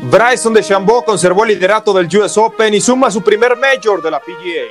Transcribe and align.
Bryson 0.00 0.52
de 0.52 0.60
DeChambeau 0.60 1.04
conservó 1.04 1.44
el 1.44 1.50
liderato 1.50 1.92
del 1.92 2.08
US 2.16 2.36
Open 2.36 2.74
y 2.74 2.80
suma 2.80 3.10
su 3.10 3.22
primer 3.22 3.56
Major 3.56 4.02
de 4.02 4.10
la 4.10 4.20
PGA. 4.20 4.64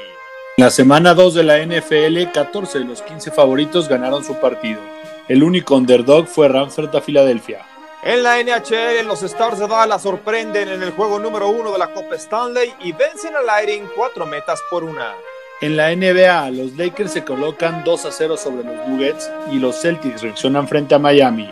En 0.58 0.66
la 0.66 0.70
semana 0.70 1.14
2 1.14 1.34
de 1.34 1.44
la 1.44 1.60
NFL, 1.66 2.32
14 2.32 2.80
de 2.80 2.86
los 2.86 3.02
15 3.02 3.32
favoritos 3.32 3.90
ganaron 3.90 4.24
su 4.24 4.36
partido. 4.36 4.80
El 5.28 5.44
único 5.44 5.76
underdog 5.76 6.28
fue 6.28 6.48
Ramford 6.48 6.96
a 6.96 7.02
Filadelfia. 7.02 7.66
En 8.04 8.22
la 8.22 8.44
NHL, 8.44 9.08
los 9.08 9.24
Stars 9.24 9.60
de 9.60 9.68
Dallas 9.68 10.02
sorprenden 10.02 10.68
en 10.68 10.84
el 10.84 10.92
juego 10.92 11.20
número 11.20 11.48
uno 11.50 11.72
de 11.72 11.80
la 11.80 11.94
Copa 11.94 12.16
Stanley 12.16 12.74
y 12.82 12.92
vencen 12.92 13.36
al 13.36 13.46
Lightning 13.46 13.88
cuatro 13.96 14.26
metas 14.26 14.62
por 14.70 14.84
una. 14.84 15.14
En 15.62 15.78
la 15.78 15.96
NBA, 15.96 16.52
los 16.52 16.74
Lakers 16.74 17.14
se 17.14 17.24
colocan 17.24 17.84
2 17.86 18.06
a 18.06 18.12
0 18.12 18.36
sobre 18.36 18.66
los 18.66 18.88
Nuggets 18.88 19.32
y 19.50 19.60
los 19.60 19.82
Celtics 19.82 20.22
reaccionan 20.22 20.68
frente 20.68 20.94
a 20.94 21.00
Miami. 21.00 21.50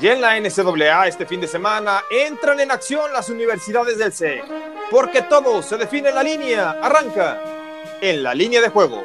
Y 0.00 0.08
en 0.08 0.20
la 0.20 0.38
NCAA 0.38 1.06
este 1.06 1.24
fin 1.24 1.40
de 1.40 1.46
semana 1.46 2.02
entran 2.10 2.58
en 2.60 2.70
acción 2.70 3.12
las 3.12 3.28
universidades 3.28 3.96
del 3.96 4.12
C, 4.12 4.42
porque 4.90 5.22
todo 5.22 5.62
se 5.62 5.76
define 5.76 6.08
en 6.08 6.14
la 6.14 6.22
línea. 6.22 6.70
Arranca 6.82 7.40
en 8.00 8.22
la 8.22 8.34
línea 8.34 8.60
de 8.60 8.68
juego. 8.68 9.04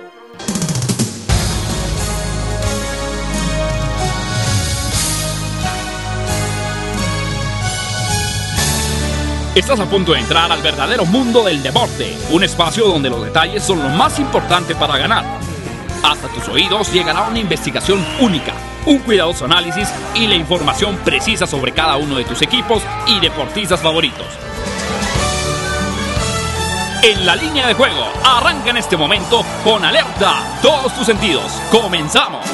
Estás 9.55 9.79
a 9.79 9.85
punto 9.85 10.13
de 10.13 10.19
entrar 10.19 10.51
al 10.51 10.61
verdadero 10.61 11.05
mundo 11.05 11.43
del 11.43 11.61
deporte, 11.61 12.15
un 12.31 12.43
espacio 12.43 12.85
donde 12.85 13.09
los 13.09 13.25
detalles 13.25 13.63
son 13.63 13.81
lo 13.81 13.89
más 13.89 14.19
importante 14.19 14.75
para 14.75 14.97
ganar. 14.97 15.48
Hasta 16.03 16.27
tus 16.29 16.47
oídos 16.47 16.91
llegará 16.93 17.23
una 17.23 17.39
investigación 17.39 18.05
única, 18.19 18.53
un 18.85 18.99
cuidadoso 18.99 19.45
análisis 19.45 19.89
y 20.15 20.27
la 20.27 20.35
información 20.35 20.97
precisa 21.03 21.45
sobre 21.45 21.73
cada 21.73 21.97
uno 21.97 22.15
de 22.15 22.23
tus 22.23 22.41
equipos 22.41 22.83
y 23.07 23.19
deportistas 23.19 23.81
favoritos. 23.81 24.25
En 27.03 27.25
la 27.25 27.35
línea 27.35 27.67
de 27.67 27.73
juego, 27.73 28.11
arranca 28.25 28.69
en 28.69 28.77
este 28.77 28.97
momento 28.97 29.43
con 29.63 29.83
alerta 29.83 30.59
todos 30.61 30.93
tus 30.93 31.05
sentidos. 31.05 31.51
Comenzamos. 31.71 32.45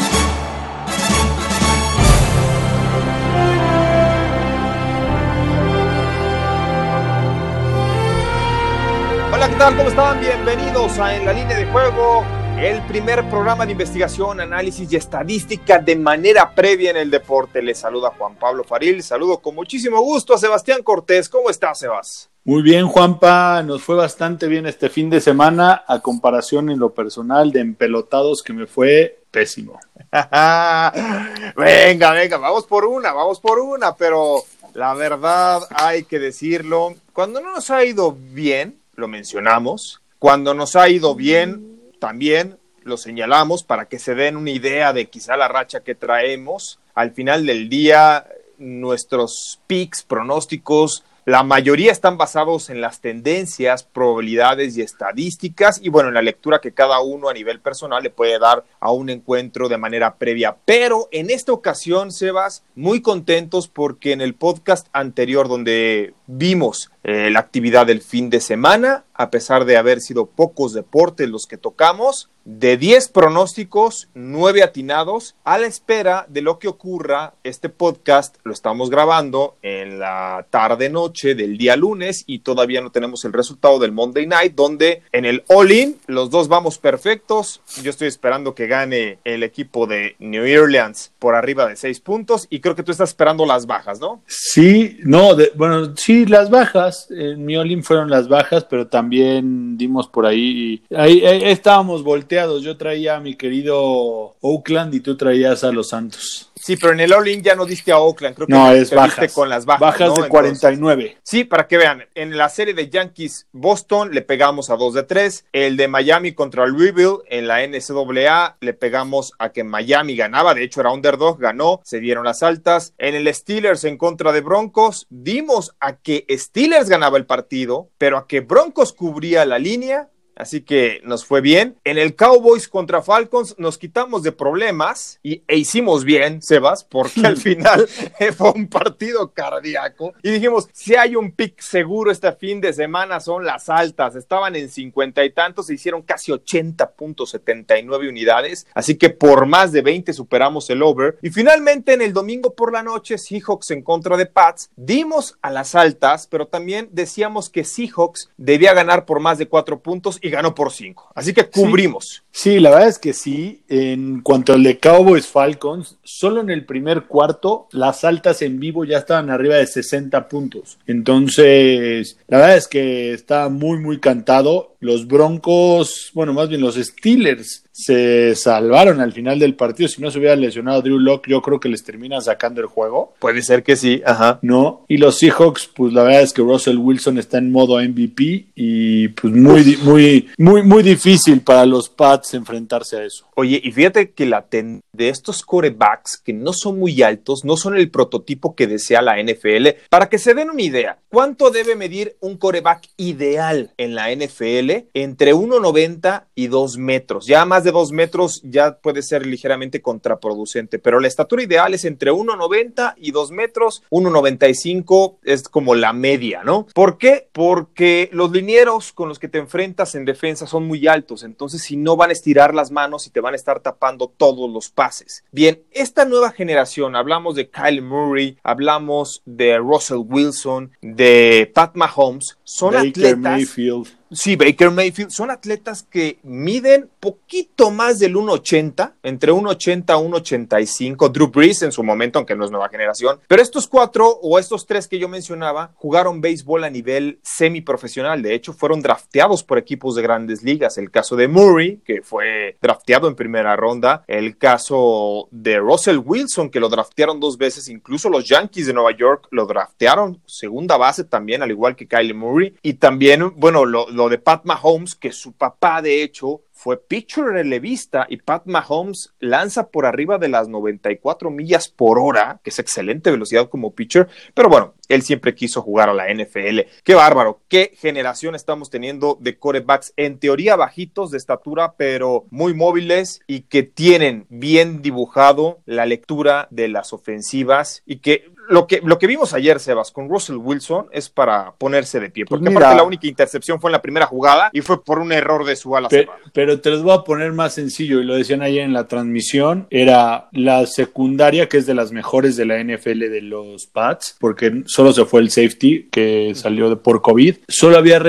Hola, 9.33 9.49
¿qué 9.49 9.55
tal? 9.55 9.75
¿Cómo 9.75 9.89
están? 9.89 10.19
Bienvenidos 10.19 10.97
a 10.99 11.15
En 11.15 11.25
la 11.25 11.33
línea 11.33 11.57
de 11.57 11.65
juego, 11.65 12.23
el 12.57 12.81
primer 12.87 13.29
programa 13.29 13.65
de 13.65 13.73
investigación, 13.73 14.39
análisis 14.39 14.91
y 14.91 14.95
estadística 14.95 15.77
de 15.77 15.97
manera 15.97 16.55
previa 16.55 16.91
en 16.91 16.97
el 16.97 17.11
deporte. 17.11 17.61
Les 17.61 17.77
saluda 17.77 18.13
Juan 18.17 18.35
Pablo 18.35 18.63
Faril. 18.63 19.03
Saludo 19.03 19.39
con 19.39 19.55
muchísimo 19.55 19.99
gusto 20.01 20.33
a 20.33 20.37
Sebastián 20.37 20.81
Cortés. 20.81 21.27
¿Cómo 21.27 21.49
estás, 21.49 21.79
Sebas? 21.79 22.29
Muy 22.45 22.61
bien, 22.61 22.87
Juanpa. 22.87 23.61
Nos 23.63 23.83
fue 23.83 23.95
bastante 23.95 24.47
bien 24.47 24.65
este 24.67 24.89
fin 24.89 25.09
de 25.09 25.19
semana, 25.19 25.83
a 25.85 25.99
comparación 25.99 26.69
en 26.69 26.79
lo 26.79 26.93
personal 26.93 27.51
de 27.51 27.59
empelotados 27.59 28.41
que 28.41 28.53
me 28.53 28.67
fue 28.67 29.19
pésimo. 29.31 29.77
venga, 30.11 32.11
venga, 32.11 32.37
vamos 32.37 32.65
por 32.65 32.85
una, 32.85 33.11
vamos 33.11 33.41
por 33.41 33.59
una, 33.59 33.95
pero 33.95 34.43
la 34.73 34.93
verdad 34.93 35.61
hay 35.71 36.05
que 36.05 36.19
decirlo. 36.19 36.95
Cuando 37.11 37.41
no 37.41 37.53
nos 37.53 37.69
ha 37.69 37.83
ido 37.83 38.15
bien, 38.17 38.79
lo 38.95 39.09
mencionamos. 39.09 40.01
Cuando 40.19 40.53
nos 40.53 40.77
ha 40.77 40.87
ido 40.87 41.15
bien, 41.15 41.74
también 42.05 42.59
lo 42.83 42.97
señalamos 42.97 43.63
para 43.63 43.85
que 43.85 43.97
se 43.97 44.13
den 44.13 44.37
una 44.37 44.51
idea 44.51 44.93
de 44.93 45.07
quizá 45.07 45.35
la 45.37 45.47
racha 45.47 45.79
que 45.79 45.95
traemos. 45.95 46.79
Al 46.93 47.13
final 47.13 47.47
del 47.47 47.67
día, 47.67 48.27
nuestros 48.59 49.59
picks, 49.65 50.03
pronósticos, 50.03 51.03
la 51.25 51.41
mayoría 51.41 51.91
están 51.91 52.19
basados 52.19 52.69
en 52.69 52.81
las 52.81 53.01
tendencias, 53.01 53.81
probabilidades 53.81 54.77
y 54.77 54.83
estadísticas 54.83 55.79
y 55.81 55.89
bueno, 55.89 56.09
en 56.09 56.13
la 56.13 56.21
lectura 56.21 56.61
que 56.61 56.71
cada 56.71 56.99
uno 56.99 57.27
a 57.27 57.33
nivel 57.33 57.59
personal 57.59 58.03
le 58.03 58.11
puede 58.11 58.37
dar 58.37 58.63
a 58.79 58.91
un 58.91 59.09
encuentro 59.09 59.67
de 59.67 59.79
manera 59.79 60.17
previa. 60.17 60.55
Pero 60.65 61.09
en 61.11 61.31
esta 61.31 61.51
ocasión, 61.51 62.11
Sebas, 62.11 62.63
muy 62.75 63.01
contentos 63.01 63.67
porque 63.67 64.11
en 64.11 64.21
el 64.21 64.35
podcast 64.35 64.85
anterior 64.93 65.47
donde 65.47 66.13
vimos 66.27 66.91
eh, 67.03 67.31
la 67.31 67.39
actividad 67.39 67.87
del 67.87 68.03
fin 68.03 68.29
de 68.29 68.39
semana, 68.39 69.05
a 69.15 69.29
pesar 69.29 69.65
de 69.65 69.77
haber 69.77 70.01
sido 70.01 70.27
pocos 70.27 70.73
deportes 70.73 71.29
los 71.29 71.47
que 71.47 71.57
tocamos, 71.57 72.29
de 72.45 72.77
10 72.77 73.09
pronósticos, 73.09 74.09
9 74.13 74.61
atinados, 74.61 75.35
a 75.43 75.57
la 75.57 75.65
espera 75.65 76.27
de 76.29 76.43
lo 76.43 76.59
que 76.59 76.67
ocurra. 76.67 77.33
Este 77.43 77.69
podcast 77.69 78.35
lo 78.43 78.53
estamos 78.53 78.91
grabando 78.91 79.57
en 79.63 79.97
la 79.97 80.45
tarde-noche 80.51 81.33
del 81.33 81.57
día 81.57 81.75
lunes 81.75 82.23
y 82.27 82.39
todavía 82.39 82.81
no 82.81 82.91
tenemos 82.91 83.25
el 83.25 83.33
resultado 83.33 83.79
del 83.79 83.93
Monday 83.93 84.27
Night, 84.27 84.53
donde 84.53 85.01
en 85.11 85.25
el 85.25 85.43
All-In 85.47 85.97
los 86.05 86.29
dos 86.29 86.47
vamos 86.47 86.77
perfectos. 86.77 87.61
Yo 87.81 87.89
estoy 87.89 88.09
esperando 88.09 88.53
que 88.53 88.67
gane 88.67 89.17
el 89.23 89.41
equipo 89.41 89.87
de 89.87 90.15
New 90.19 90.43
Orleans 90.61 91.13
por 91.17 91.33
arriba 91.33 91.67
de 91.67 91.75
6 91.75 91.99
puntos 92.01 92.45
y 92.51 92.59
creo 92.59 92.75
que 92.75 92.83
tú 92.83 92.91
estás 92.91 93.09
esperando 93.09 93.47
las 93.47 93.65
bajas, 93.65 93.99
¿no? 93.99 94.21
Sí, 94.27 94.99
no, 95.01 95.29
bueno, 95.55 95.95
sí, 95.95 96.27
las 96.27 96.51
bajas. 96.51 97.07
En 97.09 97.43
mi 97.43 97.57
All-In 97.57 97.83
fueron 97.83 98.11
las 98.11 98.27
bajas, 98.27 98.65
pero 98.65 98.85
también 98.85 99.04
dimos 99.09 100.07
por 100.07 100.25
ahí. 100.25 100.83
Ahí, 100.95 101.25
ahí 101.25 101.43
estábamos 101.45 102.03
volteando 102.03 102.59
yo 102.59 102.77
traía 102.77 103.15
a 103.15 103.19
mi 103.19 103.35
querido 103.35 104.35
Oakland 104.41 104.93
y 104.95 104.99
tú 104.99 105.15
traías 105.15 105.63
a 105.63 105.71
los 105.71 105.89
Santos. 105.89 106.51
Sí, 106.55 106.77
pero 106.77 106.93
en 106.93 107.01
el 107.01 107.13
All-In 107.13 107.43
ya 107.43 107.53
no 107.55 107.65
diste 107.65 107.91
a 107.91 107.99
Oakland, 107.99 108.35
creo 108.35 108.47
que 108.47 108.53
no, 108.53 108.71
es 108.71 108.91
bajas. 108.91 109.33
con 109.33 109.49
las 109.49 109.65
bajas. 109.65 109.99
Bajas 109.99 110.15
de 110.15 110.29
49. 110.29 111.03
Entonces, 111.03 111.21
sí, 111.23 111.43
para 111.43 111.67
que 111.67 111.77
vean, 111.77 112.05
en 112.15 112.37
la 112.37 112.49
serie 112.49 112.73
de 112.73 112.89
Yankees 112.89 113.47
Boston 113.51 114.11
le 114.13 114.21
pegamos 114.21 114.69
a 114.69 114.77
2 114.77 114.93
de 114.93 115.03
3, 115.03 115.45
el 115.51 115.75
de 115.75 115.87
Miami 115.87 116.33
contra 116.33 116.65
Louisville 116.65 117.19
en 117.27 117.47
la 117.47 117.65
NCAA 117.65 118.57
le 118.61 118.73
pegamos 118.73 119.33
a 119.37 119.49
que 119.49 119.63
Miami 119.63 120.15
ganaba, 120.15 120.53
de 120.53 120.63
hecho 120.63 120.79
era 120.79 120.91
underdog, 120.91 121.39
ganó, 121.39 121.81
se 121.83 121.99
dieron 121.99 122.23
las 122.23 122.41
altas. 122.41 122.93
En 122.97 123.15
el 123.15 123.31
Steelers 123.33 123.83
en 123.83 123.97
contra 123.97 124.31
de 124.31 124.41
Broncos 124.41 125.07
dimos 125.09 125.75
a 125.79 125.97
que 125.97 126.25
Steelers 126.29 126.89
ganaba 126.89 127.17
el 127.17 127.25
partido, 127.25 127.89
pero 127.97 128.17
a 128.17 128.27
que 128.27 128.39
Broncos 128.39 128.93
cubría 128.93 129.45
la 129.45 129.59
línea 129.59 130.09
Así 130.35 130.61
que 130.61 131.01
nos 131.03 131.25
fue 131.25 131.41
bien. 131.41 131.77
En 131.83 131.97
el 131.97 132.15
Cowboys 132.15 132.67
contra 132.67 133.01
Falcons 133.01 133.55
nos 133.57 133.77
quitamos 133.77 134.23
de 134.23 134.31
problemas 134.31 135.19
y, 135.23 135.43
e 135.47 135.57
hicimos 135.57 136.03
bien, 136.03 136.41
Sebas, 136.41 136.83
porque 136.83 137.25
al 137.25 137.37
final 137.45 137.87
fue 138.35 138.51
un 138.51 138.67
partido 138.67 139.31
cardíaco. 139.31 140.13
Y 140.21 140.31
dijimos, 140.31 140.67
si 140.73 140.95
hay 140.95 141.15
un 141.15 141.31
pick 141.31 141.61
seguro 141.61 142.11
este 142.11 142.31
fin 142.33 142.61
de 142.61 142.73
semana 142.73 143.19
son 143.19 143.45
las 143.45 143.69
altas. 143.69 144.15
Estaban 144.15 144.55
en 144.55 144.69
cincuenta 144.69 145.23
y 145.23 145.31
tantos, 145.31 145.67
se 145.67 145.75
hicieron 145.75 146.01
casi 146.01 146.31
80.79 146.31 148.09
unidades. 148.09 148.67
Así 148.73 148.95
que 148.95 149.09
por 149.09 149.45
más 149.45 149.71
de 149.71 149.81
20 149.81 150.13
superamos 150.13 150.69
el 150.69 150.83
over. 150.83 151.17
Y 151.21 151.29
finalmente 151.29 151.93
en 151.93 152.01
el 152.01 152.13
domingo 152.13 152.53
por 152.53 152.73
la 152.73 152.83
noche, 152.83 153.17
Seahawks 153.17 153.71
en 153.71 153.81
contra 153.81 154.17
de 154.17 154.25
Pats, 154.25 154.69
dimos 154.75 155.37
a 155.41 155.49
las 155.49 155.75
altas, 155.75 156.27
pero 156.27 156.47
también 156.47 156.89
decíamos 156.91 157.49
que 157.49 157.63
Seahawks 157.63 158.29
debía 158.37 158.73
ganar 158.73 159.05
por 159.05 159.19
más 159.19 159.37
de 159.37 159.47
cuatro 159.47 159.79
puntos 159.79 160.19
y 160.25 160.31
ganó 160.31 160.55
por 160.55 160.71
cinco. 160.71 161.11
Así 161.13 161.33
que 161.33 161.47
cubrimos. 161.47 162.23
Sí, 162.31 162.53
sí, 162.53 162.59
la 162.59 162.71
verdad 162.71 162.87
es 162.87 162.97
que 162.97 163.13
sí. 163.13 163.63
En 163.67 164.21
cuanto 164.21 164.53
al 164.53 164.63
de 164.63 164.79
Cowboys 164.79 165.27
Falcons, 165.27 165.99
solo 166.03 166.41
en 166.41 166.49
el 166.49 166.65
primer 166.65 167.03
cuarto 167.03 167.67
las 167.71 168.03
altas 168.03 168.41
en 168.41 168.59
vivo 168.59 168.85
ya 168.85 168.97
estaban 168.97 169.29
arriba 169.29 169.55
de 169.55 169.67
60 169.67 170.27
puntos. 170.27 170.79
Entonces, 170.87 172.17
la 172.27 172.39
verdad 172.39 172.57
es 172.57 172.67
que 172.67 173.13
está 173.13 173.49
muy, 173.49 173.77
muy 173.77 173.99
cantado. 173.99 174.74
Los 174.79 175.07
Broncos, 175.07 176.11
bueno, 176.13 176.33
más 176.33 176.49
bien 176.49 176.61
los 176.61 176.75
Steelers 176.75 177.65
se 177.75 178.35
salvaron 178.35 179.01
al 179.01 179.11
final 179.11 179.37
del 179.37 179.53
partido. 179.55 179.89
Si 179.89 180.01
no 180.01 180.09
se 180.09 180.19
hubiera 180.19 180.37
lesionado 180.37 180.81
Drew 180.81 180.97
Locke, 180.97 181.29
yo 181.29 181.41
creo 181.41 181.59
que 181.59 181.67
les 181.67 181.83
terminan 181.83 182.21
sacando 182.21 182.61
el 182.61 182.67
juego. 182.67 183.13
Puede 183.19 183.41
ser 183.41 183.63
que 183.63 183.75
sí, 183.75 184.01
ajá. 184.05 184.39
No. 184.41 184.85
Y 184.87 184.97
los 184.97 185.17
Seahawks, 185.17 185.69
pues 185.75 185.91
la 185.91 186.03
verdad 186.03 186.21
es 186.21 186.31
que 186.31 186.41
Russell 186.41 186.77
Wilson 186.77 187.17
está 187.17 187.37
en 187.37 187.51
modo 187.51 187.81
MVP 187.81 188.45
y 188.55 189.09
pues 189.09 189.33
muy, 189.33 189.77
muy, 189.83 190.29
muy, 190.37 190.63
muy 190.63 190.83
difícil 190.83 191.41
para 191.41 191.65
los 191.65 191.89
Pats 191.89 192.33
enfrentarse 192.33 192.95
a 192.95 193.03
eso. 193.03 193.25
Oye, 193.35 193.59
y 193.61 193.73
fíjate 193.73 194.11
que 194.11 194.25
la 194.25 194.43
ten 194.43 194.81
de 194.93 195.09
estos 195.09 195.43
corebacks 195.43 196.17
que 196.23 196.31
no 196.31 196.53
son 196.53 196.79
muy 196.79 197.03
altos, 197.03 197.43
no 197.43 197.57
son 197.57 197.75
el 197.75 197.91
prototipo 197.91 198.55
que 198.55 198.67
desea 198.67 199.01
la 199.01 199.21
NFL. 199.21 199.67
Para 199.89 200.07
que 200.07 200.17
se 200.17 200.33
den 200.33 200.49
una 200.49 200.61
idea, 200.61 200.99
¿cuánto 201.09 201.49
debe 201.49 201.75
medir 201.75 202.15
un 202.21 202.37
coreback 202.37 202.87
ideal 202.95 203.71
en 203.77 203.95
la 203.95 204.15
NFL? 204.15 204.74
Entre 204.93 205.33
1,90 205.33 206.25
y 206.35 206.47
2 206.47 206.77
metros. 206.77 207.25
Ya 207.25 207.45
más 207.45 207.63
de 207.63 207.71
dos 207.71 207.91
metros 207.91 208.41
ya 208.43 208.77
puede 208.77 209.01
ser 209.01 209.25
ligeramente 209.25 209.81
contraproducente, 209.81 210.79
pero 210.79 210.99
la 210.99 211.07
estatura 211.07 211.43
ideal 211.43 211.73
es 211.73 211.85
entre 211.85 212.11
1,90 212.11 212.95
y 212.97 213.11
2 213.11 213.31
metros, 213.31 213.83
1,95 213.89 215.17
es 215.23 215.47
como 215.49 215.75
la 215.75 215.93
media, 215.93 216.43
¿no? 216.43 216.67
¿Por 216.73 216.97
qué? 216.97 217.27
Porque 217.31 218.09
los 218.11 218.31
linieros 218.31 218.93
con 218.93 219.09
los 219.09 219.19
que 219.19 219.27
te 219.27 219.37
enfrentas 219.37 219.95
en 219.95 220.05
defensa 220.05 220.47
son 220.47 220.67
muy 220.67 220.87
altos, 220.87 221.23
entonces 221.23 221.61
si 221.61 221.77
no 221.77 221.95
van 221.95 222.09
a 222.09 222.13
estirar 222.13 222.53
las 222.53 222.71
manos 222.71 223.07
y 223.07 223.09
te 223.09 223.21
van 223.21 223.33
a 223.33 223.37
estar 223.37 223.59
tapando 223.59 224.07
todos 224.07 224.49
los 224.49 224.69
pases. 224.69 225.23
Bien, 225.31 225.61
esta 225.71 226.05
nueva 226.05 226.31
generación, 226.31 226.95
hablamos 226.95 227.35
de 227.35 227.49
Kyle 227.49 227.81
Murray, 227.81 228.37
hablamos 228.43 229.21
de 229.25 229.57
Russell 229.57 230.03
Wilson, 230.05 230.71
de 230.81 231.51
Pat 231.53 231.75
Mahomes, 231.75 232.37
son 232.43 232.73
Baker 232.73 232.89
atletas. 232.89 233.19
Mayfield. 233.21 233.87
Sí, 234.11 234.35
Baker 234.35 234.69
Mayfield 234.69 235.09
son 235.09 235.31
atletas 235.31 235.83
que 235.83 236.19
miden 236.21 236.89
poquito 236.99 237.71
más 237.71 237.97
del 237.97 238.15
1.80, 238.15 238.93
entre 239.01 239.31
1.80 239.31 239.83
a 239.89 239.97
1.85. 239.97 241.11
Drew 241.11 241.27
Brees 241.27 241.63
en 241.63 241.71
su 241.71 241.83
momento, 241.83 242.19
aunque 242.19 242.35
no 242.35 242.45
es 242.45 242.51
nueva 242.51 242.69
generación. 242.69 243.19
Pero 243.27 243.41
estos 243.41 243.67
cuatro 243.67 244.07
o 244.21 244.37
estos 244.37 244.67
tres 244.67 244.87
que 244.87 244.99
yo 244.99 245.09
mencionaba 245.09 245.71
jugaron 245.75 246.21
béisbol 246.21 246.63
a 246.63 246.69
nivel 246.69 247.19
semiprofesional. 247.23 248.21
De 248.21 248.35
hecho, 248.35 248.53
fueron 248.53 248.81
drafteados 248.81 249.43
por 249.43 249.57
equipos 249.57 249.95
de 249.95 250.03
grandes 250.03 250.43
ligas. 250.43 250.77
El 250.77 250.91
caso 250.91 251.15
de 251.15 251.27
Murray, 251.27 251.81
que 251.83 252.01
fue 252.03 252.57
drafteado 252.61 253.07
en 253.07 253.15
primera 253.15 253.55
ronda. 253.55 254.03
El 254.07 254.37
caso 254.37 255.27
de 255.31 255.57
Russell 255.57 255.97
Wilson, 255.97 256.51
que 256.51 256.59
lo 256.59 256.69
draftearon 256.69 257.19
dos 257.19 257.37
veces. 257.37 257.69
Incluso 257.69 258.09
los 258.09 258.27
Yankees 258.27 258.67
de 258.67 258.73
Nueva 258.73 258.95
York 258.95 259.27
lo 259.31 259.47
draftearon 259.47 260.21
segunda 260.25 260.77
base 260.77 261.03
también, 261.03 261.41
al 261.41 261.51
igual 261.51 261.75
que 261.75 261.87
Kyle 261.87 262.13
Murray. 262.13 262.55
Y 262.61 262.75
también, 262.75 263.33
bueno, 263.35 263.65
lo, 263.65 263.87
lo 263.95 264.09
de 264.09 264.17
Pat 264.17 264.45
Mahomes, 264.45 264.95
que 264.95 265.11
su 265.11 265.33
papá, 265.33 265.81
de 265.81 266.03
hecho, 266.03 266.41
fue 266.51 266.77
pitcher 266.77 267.25
relevista 267.25 268.07
y 268.09 268.17
Pat 268.17 268.43
Mahomes 268.45 269.13
lanza 269.19 269.69
por 269.69 269.85
arriba 269.85 270.17
de 270.17 270.29
las 270.29 270.47
94 270.47 271.29
millas 271.29 271.67
por 271.67 271.99
hora, 271.99 272.39
que 272.43 272.49
es 272.49 272.59
excelente 272.59 273.11
velocidad 273.11 273.49
como 273.49 273.75
pitcher, 273.75 274.07
pero 274.33 274.49
bueno, 274.49 274.73
él 274.87 275.01
siempre 275.01 275.35
quiso 275.35 275.61
jugar 275.61 275.89
a 275.89 275.93
la 275.93 276.13
NFL. 276.13 276.61
Qué 276.83 276.95
bárbaro, 276.95 277.41
qué 277.49 277.73
generación 277.75 278.35
estamos 278.35 278.69
teniendo 278.69 279.17
de 279.19 279.37
corebacks 279.37 279.93
en 279.97 280.17
teoría 280.17 280.55
bajitos 280.55 281.11
de 281.11 281.17
estatura, 281.17 281.75
pero 281.77 282.25
muy 282.29 282.53
móviles 282.53 283.21
y 283.27 283.41
que 283.41 283.63
tienen 283.63 284.25
bien 284.29 284.81
dibujado 284.81 285.59
la 285.65 285.85
lectura 285.85 286.47
de 286.51 286.69
las 286.69 286.93
ofensivas 286.93 287.83
y 287.85 287.97
que 287.97 288.31
lo 288.49 288.67
que, 288.67 288.81
lo 288.83 288.97
que 288.99 289.07
vimos 289.07 289.33
ayer, 289.33 289.59
Sebas, 289.59 289.91
con 289.91 290.09
Russell 290.09 290.35
Wilson 290.37 290.87
es 290.91 291.09
para 291.09 291.53
ponerse 291.53 291.99
de 291.99 292.09
pie, 292.09 292.25
porque 292.25 292.43
Pues 292.43 292.53
mira. 292.53 292.67
aparte 292.67 292.77
la 292.81 292.87
única 292.87 293.07
intercepción 293.07 293.59
fue 293.59 293.69
en 293.69 293.73
la 293.73 293.81
primera 293.81 294.05
jugada 294.05 294.49
y 294.53 294.61
fue 294.61 294.83
por 294.83 294.99
un 294.99 295.11
error 295.11 295.45
de 295.45 295.55
su 295.55 295.75
ala 295.75 295.89
Pe- 295.89 296.01
cerrada. 296.01 296.19
Pero, 296.33 296.59
te 296.61 296.69
los 296.69 296.83
voy 296.83 296.93
a 296.97 297.01
poner 297.03 297.31
más 297.33 297.53
sencillo, 297.53 297.99
y 298.01 298.03
lo 298.05 298.15
decían 298.15 298.41
ayer 298.41 298.63
en 298.63 298.73
la 298.73 298.87
transmisión, 298.87 299.67
era 299.69 300.27
la 300.31 300.65
secundaria, 300.65 301.47
que 301.49 301.57
es 301.57 301.65
de 301.65 301.73
las 301.73 301.91
mejores 301.91 302.35
de 302.35 302.45
la 302.45 302.59
NFL 302.63 303.09
de 303.09 303.21
los 303.21 303.67
Pats, 303.67 304.15
porque 304.19 304.63
solo 304.65 304.93
se 304.93 305.05
fue 305.05 305.21
el 305.21 305.29
safety, 305.31 305.87
que 305.91 306.33
salió 306.35 306.69
de, 306.69 306.75
por 306.75 307.01
COVID. 307.01 307.35
Solo, 307.47 307.77
había 307.77 308.01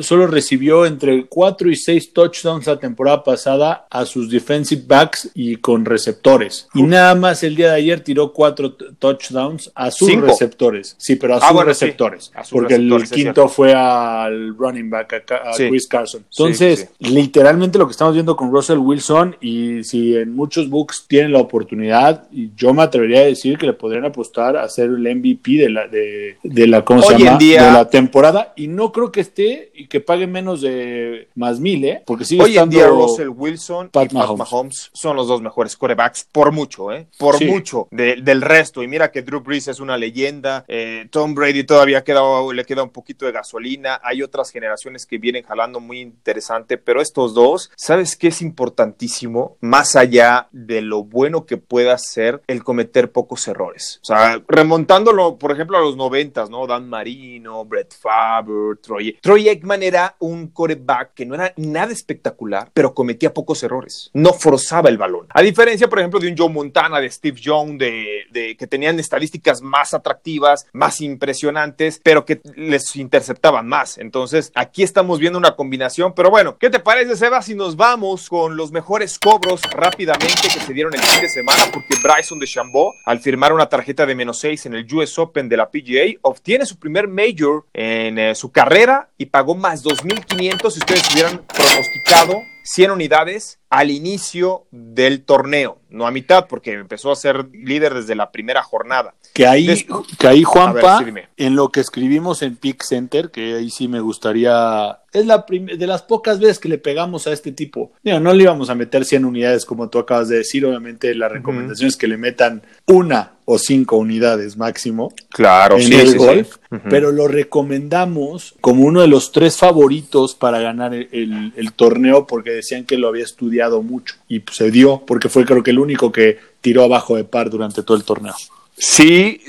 solo 0.00 0.26
recibió 0.26 0.86
entre 0.86 1.26
4 1.26 1.70
y 1.70 1.76
6 1.76 2.12
touchdowns 2.12 2.66
la 2.66 2.78
temporada 2.78 3.22
pasada 3.24 3.86
a 3.90 4.04
sus 4.04 4.30
defensive 4.30 4.82
backs 4.86 5.30
y 5.34 5.56
con 5.56 5.84
receptores. 5.84 6.68
Y 6.74 6.82
nada 6.82 7.14
más 7.14 7.42
el 7.42 7.56
día 7.56 7.68
de 7.70 7.76
ayer 7.76 8.00
tiró 8.00 8.32
4 8.32 8.74
touchdowns 8.98 9.70
a 9.78 9.90
sus 9.90 10.08
Cinco. 10.08 10.26
receptores. 10.26 10.94
Sí, 10.98 11.16
pero 11.16 11.34
a 11.34 11.36
Ah, 11.38 11.48
sus 11.50 11.58
sí. 11.60 11.64
receptores. 11.66 12.32
A 12.34 12.44
sus 12.44 12.52
porque 12.52 12.74
receptores, 12.76 13.10
el 13.12 13.16
quinto 13.16 13.48
fue 13.48 13.72
al 13.74 14.56
running 14.56 14.90
back, 14.90 15.30
a, 15.32 15.50
a 15.50 15.52
Sí. 15.54 15.68
Chris 15.68 15.86
Carson. 15.86 16.24
Entonces, 16.30 16.90
sí, 17.00 17.04
literalmente 17.14 17.78
lo 17.78 17.86
que 17.86 17.92
estamos 17.92 18.14
viendo 18.14 18.36
con 18.36 18.50
Russell 18.50 18.78
Wilson 18.78 19.36
y 19.40 19.84
si 19.84 20.16
en 20.16 20.34
muchos 20.34 20.68
books 20.68 21.06
tienen 21.08 21.32
la 21.32 21.38
oportunidad, 21.38 22.26
y 22.32 22.50
yo 22.56 22.74
me 22.74 22.82
atrevería 22.82 23.20
a 23.20 23.24
decir 23.26 23.56
que 23.58 23.66
le 23.66 23.72
podrían 23.72 24.04
apostar 24.04 24.56
a 24.56 24.68
ser 24.68 24.86
el 24.86 25.06
MVP 25.16 25.52
de 25.58 25.70
la 25.70 25.86
de, 25.86 26.36
de 26.42 26.66
la 26.66 26.84
¿cómo 26.84 27.02
se 27.02 27.14
en 27.14 27.18
llama? 27.20 27.38
día- 27.38 27.64
de 27.66 27.72
la 27.72 27.88
temporada 27.88 28.52
y 28.56 28.66
no 28.68 28.92
creo 28.92 29.12
que 29.12 29.20
esté 29.20 29.70
y 29.74 29.86
que 29.86 30.00
pague 30.00 30.26
menos 30.26 30.60
de 30.60 31.28
más 31.34 31.60
mil, 31.60 31.84
¿eh? 31.84 32.02
Porque 32.04 32.24
sigue 32.24 32.42
Hoy 32.42 32.50
en 32.50 32.54
estando 32.54 32.76
día 32.76 32.86
Russell 32.88 33.28
Wilson 33.28 33.90
Pat 33.90 34.04
y 34.04 34.08
Pat 34.08 34.14
Mahomes. 34.14 34.38
Mahomes. 34.50 34.90
son 34.92 35.16
los 35.16 35.28
dos 35.28 35.40
mejores 35.40 35.76
corebacks 35.76 36.26
por 36.32 36.52
mucho, 36.52 36.92
¿eh? 36.92 37.06
Por 37.18 37.42
mucho 37.44 37.86
de- 37.90 38.16
del 38.22 38.42
resto. 38.42 38.82
Y 38.82 38.88
mira 38.88 39.10
que 39.10 39.22
Drew 39.22 39.40
Brees 39.40 39.67
es 39.70 39.80
una 39.80 39.96
leyenda, 39.96 40.64
eh, 40.68 41.06
Tom 41.10 41.34
Brady 41.34 41.64
todavía 41.64 42.04
le 42.52 42.64
queda 42.64 42.82
un 42.82 42.90
poquito 42.90 43.26
de 43.26 43.32
gasolina, 43.32 44.00
hay 44.02 44.22
otras 44.22 44.50
generaciones 44.50 45.06
que 45.06 45.18
vienen 45.18 45.44
jalando 45.44 45.80
muy 45.80 46.00
interesante, 46.00 46.78
pero 46.78 47.00
estos 47.00 47.34
dos, 47.34 47.70
¿sabes 47.76 48.16
qué 48.16 48.28
es 48.28 48.40
importantísimo? 48.42 49.56
Más 49.60 49.96
allá 49.96 50.48
de 50.52 50.80
lo 50.80 51.04
bueno 51.04 51.46
que 51.46 51.56
pueda 51.56 51.96
ser 51.98 52.42
el 52.46 52.62
cometer 52.64 53.12
pocos 53.12 53.46
errores. 53.48 54.00
O 54.02 54.06
sea, 54.06 54.42
remontándolo, 54.48 55.38
por 55.38 55.52
ejemplo, 55.52 55.76
a 55.76 55.80
los 55.80 55.96
noventas, 55.96 56.50
¿no? 56.50 56.66
Dan 56.66 56.88
Marino, 56.88 57.64
Brett 57.64 57.94
Favre, 57.94 58.76
Troy. 58.82 59.18
Troy 59.20 59.48
Aikman 59.48 59.82
era 59.82 60.16
un 60.20 60.48
coreback 60.48 61.14
que 61.14 61.26
no 61.26 61.34
era 61.34 61.52
nada 61.56 61.92
espectacular, 61.92 62.70
pero 62.72 62.94
cometía 62.94 63.34
pocos 63.34 63.62
errores. 63.62 64.10
No 64.14 64.32
forzaba 64.32 64.88
el 64.88 64.98
balón. 64.98 65.26
A 65.30 65.42
diferencia, 65.42 65.88
por 65.88 65.98
ejemplo, 65.98 66.20
de 66.20 66.28
un 66.30 66.36
Joe 66.36 66.48
Montana, 66.48 67.00
de 67.00 67.10
Steve 67.10 67.40
Young, 67.40 67.78
de- 67.78 68.56
que 68.58 68.66
tenían 68.66 68.98
estadísticas 69.00 69.57
más 69.62 69.94
atractivas, 69.94 70.66
más 70.72 71.00
impresionantes, 71.00 72.00
pero 72.02 72.24
que 72.24 72.40
les 72.54 72.96
interceptaban 72.96 73.66
más. 73.66 73.98
Entonces, 73.98 74.52
aquí 74.54 74.82
estamos 74.82 75.18
viendo 75.18 75.38
una 75.38 75.56
combinación. 75.56 76.14
Pero 76.14 76.30
bueno, 76.30 76.58
¿qué 76.58 76.70
te 76.70 76.80
parece, 76.80 77.16
Seba, 77.16 77.42
si 77.42 77.54
nos 77.54 77.76
vamos 77.76 78.28
con 78.28 78.56
los 78.56 78.72
mejores 78.72 79.18
cobros 79.18 79.62
rápidamente 79.70 80.42
que 80.42 80.60
se 80.60 80.72
dieron 80.72 80.94
el 80.94 81.00
fin 81.00 81.22
de 81.22 81.28
semana? 81.28 81.64
Porque 81.72 81.96
Bryson 82.02 82.38
de 82.38 82.46
Chambó, 82.46 82.94
al 83.04 83.20
firmar 83.20 83.52
una 83.52 83.68
tarjeta 83.68 84.06
de 84.06 84.14
menos 84.14 84.38
6 84.40 84.66
en 84.66 84.74
el 84.74 84.94
US 84.94 85.18
Open 85.18 85.48
de 85.48 85.56
la 85.56 85.70
PGA, 85.70 86.18
obtiene 86.22 86.66
su 86.66 86.78
primer 86.78 87.08
major 87.08 87.66
en 87.72 88.18
eh, 88.18 88.34
su 88.34 88.50
carrera 88.50 89.08
y 89.16 89.26
pagó 89.26 89.54
más 89.54 89.84
2.500 89.84 90.70
si 90.70 90.78
ustedes 90.78 91.12
hubieran 91.12 91.44
pronosticado 91.46 92.42
100 92.68 92.90
unidades 92.90 93.60
al 93.70 93.90
inicio 93.90 94.66
del 94.70 95.24
torneo, 95.24 95.78
no 95.88 96.06
a 96.06 96.10
mitad, 96.10 96.48
porque 96.48 96.74
empezó 96.74 97.10
a 97.10 97.16
ser 97.16 97.48
líder 97.50 97.94
desde 97.94 98.14
la 98.14 98.30
primera 98.30 98.62
jornada. 98.62 99.14
que 99.32 99.46
ahí, 99.46 99.86
que 100.18 100.28
ahí 100.28 100.44
Juanpa, 100.44 100.74
ver, 100.74 100.98
sí, 100.98 101.04
dime. 101.06 101.28
en 101.38 101.56
lo 101.56 101.70
que 101.70 101.80
escribimos 101.80 102.42
en 102.42 102.56
Pick 102.56 102.82
Center, 102.82 103.30
que 103.30 103.54
ahí 103.54 103.70
sí 103.70 103.88
me 103.88 104.00
gustaría, 104.00 104.98
es 105.12 105.24
la 105.26 105.44
de 105.48 105.86
las 105.86 106.02
pocas 106.02 106.38
veces 106.38 106.58
que 106.58 106.68
le 106.68 106.78
pegamos 106.78 107.26
a 107.26 107.32
este 107.32 107.52
tipo. 107.52 107.92
Digo, 108.02 108.20
no 108.20 108.32
le 108.34 108.42
íbamos 108.44 108.68
a 108.70 108.74
meter 108.74 109.04
100 109.04 109.24
unidades 109.24 109.64
como 109.64 109.88
tú 109.88 109.98
acabas 109.98 110.28
de 110.28 110.36
decir, 110.38 110.66
obviamente 110.66 111.14
la 111.14 111.28
recomendación 111.28 111.88
es 111.88 111.96
que 111.96 112.08
le 112.08 112.16
metan 112.18 112.62
una 112.86 113.32
o 113.46 113.58
cinco 113.58 113.96
unidades 113.96 114.56
máximo. 114.58 115.12
Claro, 115.30 115.76
en 115.78 115.88
el 116.00 116.18
golf, 116.18 116.56
pero 116.90 117.10
lo 117.12 117.26
recomendamos 117.28 118.54
como 118.60 118.84
uno 118.84 119.00
de 119.00 119.08
los 119.08 119.32
tres 119.32 119.56
favoritos 119.56 120.34
para 120.34 120.60
ganar 120.60 120.92
el, 120.94 121.08
el- 121.12 121.52
el 121.56 121.72
torneo 121.72 122.26
porque 122.26 122.50
decían 122.50 122.84
que 122.84 122.98
lo 122.98 123.08
había 123.08 123.24
estudiado 123.24 123.82
mucho 123.82 124.16
y 124.28 124.40
pues, 124.40 124.56
se 124.58 124.70
dio 124.70 125.02
porque 125.06 125.28
fue 125.28 125.44
creo 125.44 125.62
que 125.62 125.70
el 125.70 125.78
único 125.78 126.12
que 126.12 126.38
tiró 126.60 126.84
abajo 126.84 127.16
de 127.16 127.24
par 127.24 127.48
durante 127.50 127.82
todo 127.82 127.96
el 127.96 128.04
torneo. 128.04 128.34
Sí, 128.80 129.40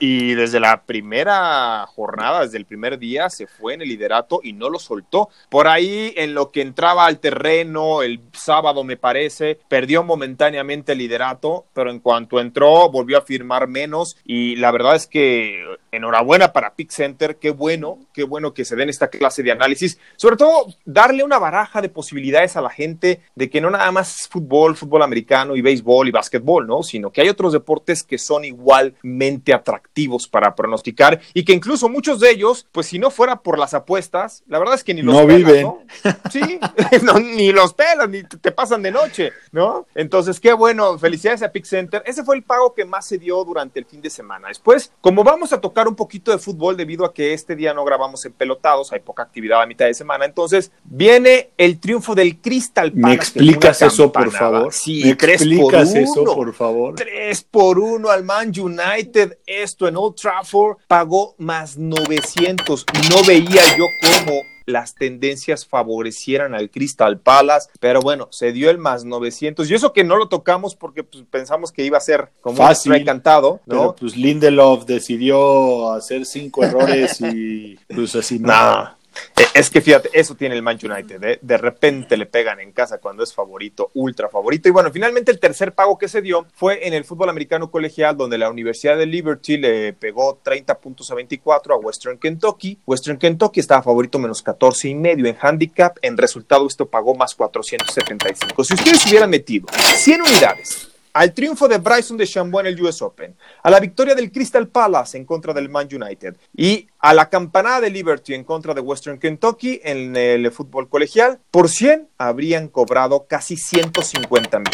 y, 0.00 0.34
desde 0.34 0.60
la 0.60 0.82
primera 0.82 1.84
jornada, 1.86 2.42
desde 2.42 2.58
el 2.58 2.64
primer 2.64 2.96
día, 2.98 3.28
se 3.28 3.48
fue 3.48 3.74
en 3.74 3.82
el 3.82 3.88
liderato 3.88 4.38
y 4.42 4.52
no 4.52 4.70
lo 4.70 4.78
soltó. 4.78 5.30
Por 5.48 5.66
ahí, 5.66 6.14
en 6.16 6.32
lo 6.32 6.52
que 6.52 6.62
entraba 6.62 7.06
al 7.06 7.18
terreno, 7.18 8.02
el 8.02 8.20
sábado 8.32 8.84
me 8.84 8.96
parece, 8.96 9.58
perdió 9.68 10.04
momentáneamente 10.04 10.92
el 10.92 10.98
liderato, 10.98 11.66
pero 11.72 11.90
en 11.90 11.98
cuanto 11.98 12.38
entró, 12.38 12.88
volvió 12.88 13.18
a 13.18 13.22
firmar 13.22 13.66
menos. 13.66 14.16
Y 14.24 14.54
la 14.56 14.70
verdad 14.70 14.94
es 14.94 15.08
que 15.08 15.60
enhorabuena 15.90 16.52
para 16.52 16.74
Pick 16.74 16.90
Center, 16.90 17.36
qué 17.36 17.50
bueno, 17.50 17.98
qué 18.14 18.22
bueno 18.22 18.54
que 18.54 18.64
se 18.64 18.76
den 18.76 18.90
esta 18.90 19.08
clase 19.08 19.42
de 19.42 19.50
análisis. 19.50 19.98
Sobre 20.16 20.36
todo, 20.36 20.66
darle 20.84 21.24
una 21.24 21.38
baraja 21.38 21.80
de 21.82 21.88
posibilidades 21.88 22.56
a 22.56 22.60
la 22.60 22.70
gente 22.70 23.22
de 23.34 23.50
que 23.50 23.60
no 23.60 23.70
nada 23.70 23.90
más 23.90 24.28
fútbol, 24.30 24.76
fútbol 24.76 25.02
americano 25.02 25.56
y 25.56 25.62
béisbol 25.62 26.08
y 26.08 26.12
básquetbol, 26.12 26.66
¿no? 26.66 26.84
Sino 26.84 27.10
que 27.10 27.22
hay 27.22 27.28
otros 27.28 27.52
deportes 27.52 28.04
que 28.04 28.18
son 28.18 28.44
igualmente 28.68 29.54
atractivos 29.54 30.28
para 30.28 30.54
pronosticar 30.54 31.20
y 31.32 31.44
que 31.44 31.54
incluso 31.54 31.88
muchos 31.88 32.20
de 32.20 32.30
ellos, 32.30 32.66
pues 32.70 32.86
si 32.86 32.98
no 32.98 33.10
fuera 33.10 33.40
por 33.40 33.58
las 33.58 33.72
apuestas, 33.72 34.42
la 34.46 34.58
verdad 34.58 34.74
es 34.74 34.84
que 34.84 34.92
ni 34.92 35.00
los 35.02 35.14
No 35.14 35.26
pelas, 35.26 35.38
viven. 35.38 35.62
¿no? 35.62 35.82
Sí, 36.30 36.60
no, 37.02 37.18
ni 37.18 37.50
los 37.50 37.72
pelas, 37.72 38.08
ni 38.10 38.22
te 38.24 38.52
pasan 38.52 38.82
de 38.82 38.90
noche, 38.90 39.32
¿no? 39.52 39.86
Entonces, 39.94 40.38
qué 40.38 40.52
bueno, 40.52 40.98
felicidades 40.98 41.42
a 41.42 41.50
Pick 41.50 41.64
Center. 41.64 42.02
Ese 42.04 42.24
fue 42.24 42.36
el 42.36 42.42
pago 42.42 42.74
que 42.74 42.84
más 42.84 43.06
se 43.06 43.16
dio 43.18 43.42
durante 43.44 43.78
el 43.78 43.86
fin 43.86 44.02
de 44.02 44.10
semana. 44.10 44.48
Después, 44.48 44.92
como 45.00 45.24
vamos 45.24 45.52
a 45.54 45.60
tocar 45.60 45.88
un 45.88 45.94
poquito 45.96 46.30
de 46.30 46.38
fútbol 46.38 46.76
debido 46.76 47.04
a 47.06 47.14
que 47.14 47.32
este 47.32 47.56
día 47.56 47.72
no 47.72 47.84
grabamos 47.84 48.24
en 48.26 48.32
pelotados, 48.32 48.92
hay 48.92 49.00
poca 49.00 49.22
actividad 49.22 49.62
a 49.62 49.66
mitad 49.66 49.86
de 49.86 49.94
semana, 49.94 50.26
entonces 50.26 50.70
viene 50.84 51.50
el 51.56 51.80
triunfo 51.80 52.14
del 52.14 52.38
Crystal 52.38 52.92
Palace. 52.92 53.06
¿Me 53.06 53.14
explicas 53.14 53.80
eso, 53.80 54.12
por 54.12 54.30
favor? 54.30 54.72
Sí, 54.74 55.02
¿Me 55.04 55.14
tres 55.14 55.38
por 55.42 55.48
explicas 55.48 55.94
eso, 55.94 56.22
uno. 56.22 56.34
por 56.34 56.52
favor? 56.54 56.94
3 56.96 57.42
por 57.44 57.78
1 57.78 58.10
al 58.10 58.24
Man 58.24 58.52
United. 58.58 59.38
Esto 59.46 59.88
en 59.88 59.96
Old 59.96 60.16
Trafford 60.16 60.78
pagó 60.86 61.34
más 61.38 61.78
900. 61.78 62.84
No 63.10 63.24
veía 63.26 63.76
yo 63.76 63.86
cómo 64.02 64.42
las 64.68 64.94
tendencias 64.94 65.66
favorecieran 65.66 66.54
al 66.54 66.70
Crystal 66.70 67.18
Palace, 67.18 67.70
pero 67.80 68.00
bueno, 68.00 68.28
se 68.30 68.52
dio 68.52 68.68
el 68.68 68.76
más 68.76 69.04
900 69.04 69.70
y 69.70 69.74
eso 69.74 69.94
que 69.94 70.04
no 70.04 70.16
lo 70.16 70.28
tocamos 70.28 70.76
porque 70.76 71.02
pues, 71.04 71.24
pensamos 71.30 71.72
que 71.72 71.84
iba 71.84 71.96
a 71.96 72.02
ser 72.02 72.30
como 72.42 72.58
Fácil, 72.58 72.92
un 72.92 73.04
cantado, 73.04 73.60
¿no? 73.64 73.76
Pero 73.76 73.96
pues 73.96 74.16
Lindelof 74.16 74.84
decidió 74.84 75.92
hacer 75.92 76.26
cinco 76.26 76.64
errores 76.64 77.18
y 77.20 77.78
pues 77.94 78.14
así 78.14 78.38
no. 78.38 78.48
Nah. 78.58 78.97
Eh, 79.36 79.44
Es 79.54 79.70
que 79.70 79.80
fíjate, 79.80 80.10
eso 80.12 80.34
tiene 80.34 80.54
el 80.54 80.62
Man 80.62 80.78
United. 80.82 81.22
¿eh? 81.24 81.38
De 81.42 81.56
repente 81.56 82.16
le 82.16 82.26
pegan 82.26 82.60
en 82.60 82.72
casa 82.72 82.98
cuando 82.98 83.22
es 83.22 83.32
favorito, 83.32 83.90
ultra 83.94 84.28
favorito. 84.28 84.68
Y 84.68 84.72
bueno, 84.72 84.90
finalmente 84.92 85.30
el 85.30 85.40
tercer 85.40 85.72
pago 85.72 85.98
que 85.98 86.08
se 86.08 86.22
dio 86.22 86.46
fue 86.54 86.86
en 86.86 86.94
el 86.94 87.04
fútbol 87.04 87.30
americano 87.30 87.70
colegial, 87.70 88.16
donde 88.16 88.38
la 88.38 88.50
Universidad 88.50 88.96
de 88.96 89.06
Liberty 89.06 89.56
le 89.56 89.92
pegó 89.92 90.40
30 90.42 90.78
puntos 90.78 91.10
a 91.10 91.14
24 91.14 91.74
a 91.74 91.78
Western 91.78 92.18
Kentucky. 92.18 92.78
Western 92.86 93.18
Kentucky 93.18 93.60
estaba 93.60 93.82
favorito 93.82 94.18
menos 94.18 94.42
14 94.42 94.88
y 94.88 94.94
medio 94.94 95.26
en 95.26 95.36
handicap. 95.40 95.96
En 96.02 96.16
resultado, 96.16 96.66
esto 96.66 96.86
pagó 96.86 97.14
más 97.14 97.34
475. 97.34 98.64
Si 98.64 98.74
ustedes 98.74 99.06
hubieran 99.06 99.30
metido 99.30 99.66
100 99.96 100.22
unidades 100.22 100.88
al 101.12 101.32
triunfo 101.34 101.68
de 101.68 101.78
Bryson 101.78 102.16
de 102.16 102.26
Chambeau 102.26 102.60
en 102.60 102.66
el 102.66 102.82
US 102.82 103.02
Open, 103.02 103.34
a 103.62 103.70
la 103.70 103.80
victoria 103.80 104.14
del 104.14 104.30
Crystal 104.30 104.68
Palace 104.68 105.16
en 105.16 105.24
contra 105.24 105.52
del 105.52 105.68
Man 105.68 105.88
United 105.90 106.36
y 106.56 106.86
a 106.98 107.14
la 107.14 107.28
campanada 107.28 107.82
de 107.82 107.90
Liberty 107.90 108.34
en 108.34 108.44
contra 108.44 108.74
de 108.74 108.80
Western 108.80 109.18
Kentucky 109.18 109.80
en 109.82 110.16
el 110.16 110.50
fútbol 110.50 110.88
colegial, 110.88 111.40
por 111.50 111.68
100 111.68 112.08
habrían 112.18 112.68
cobrado 112.68 113.26
casi 113.28 113.56
150 113.56 114.58
mil, 114.58 114.68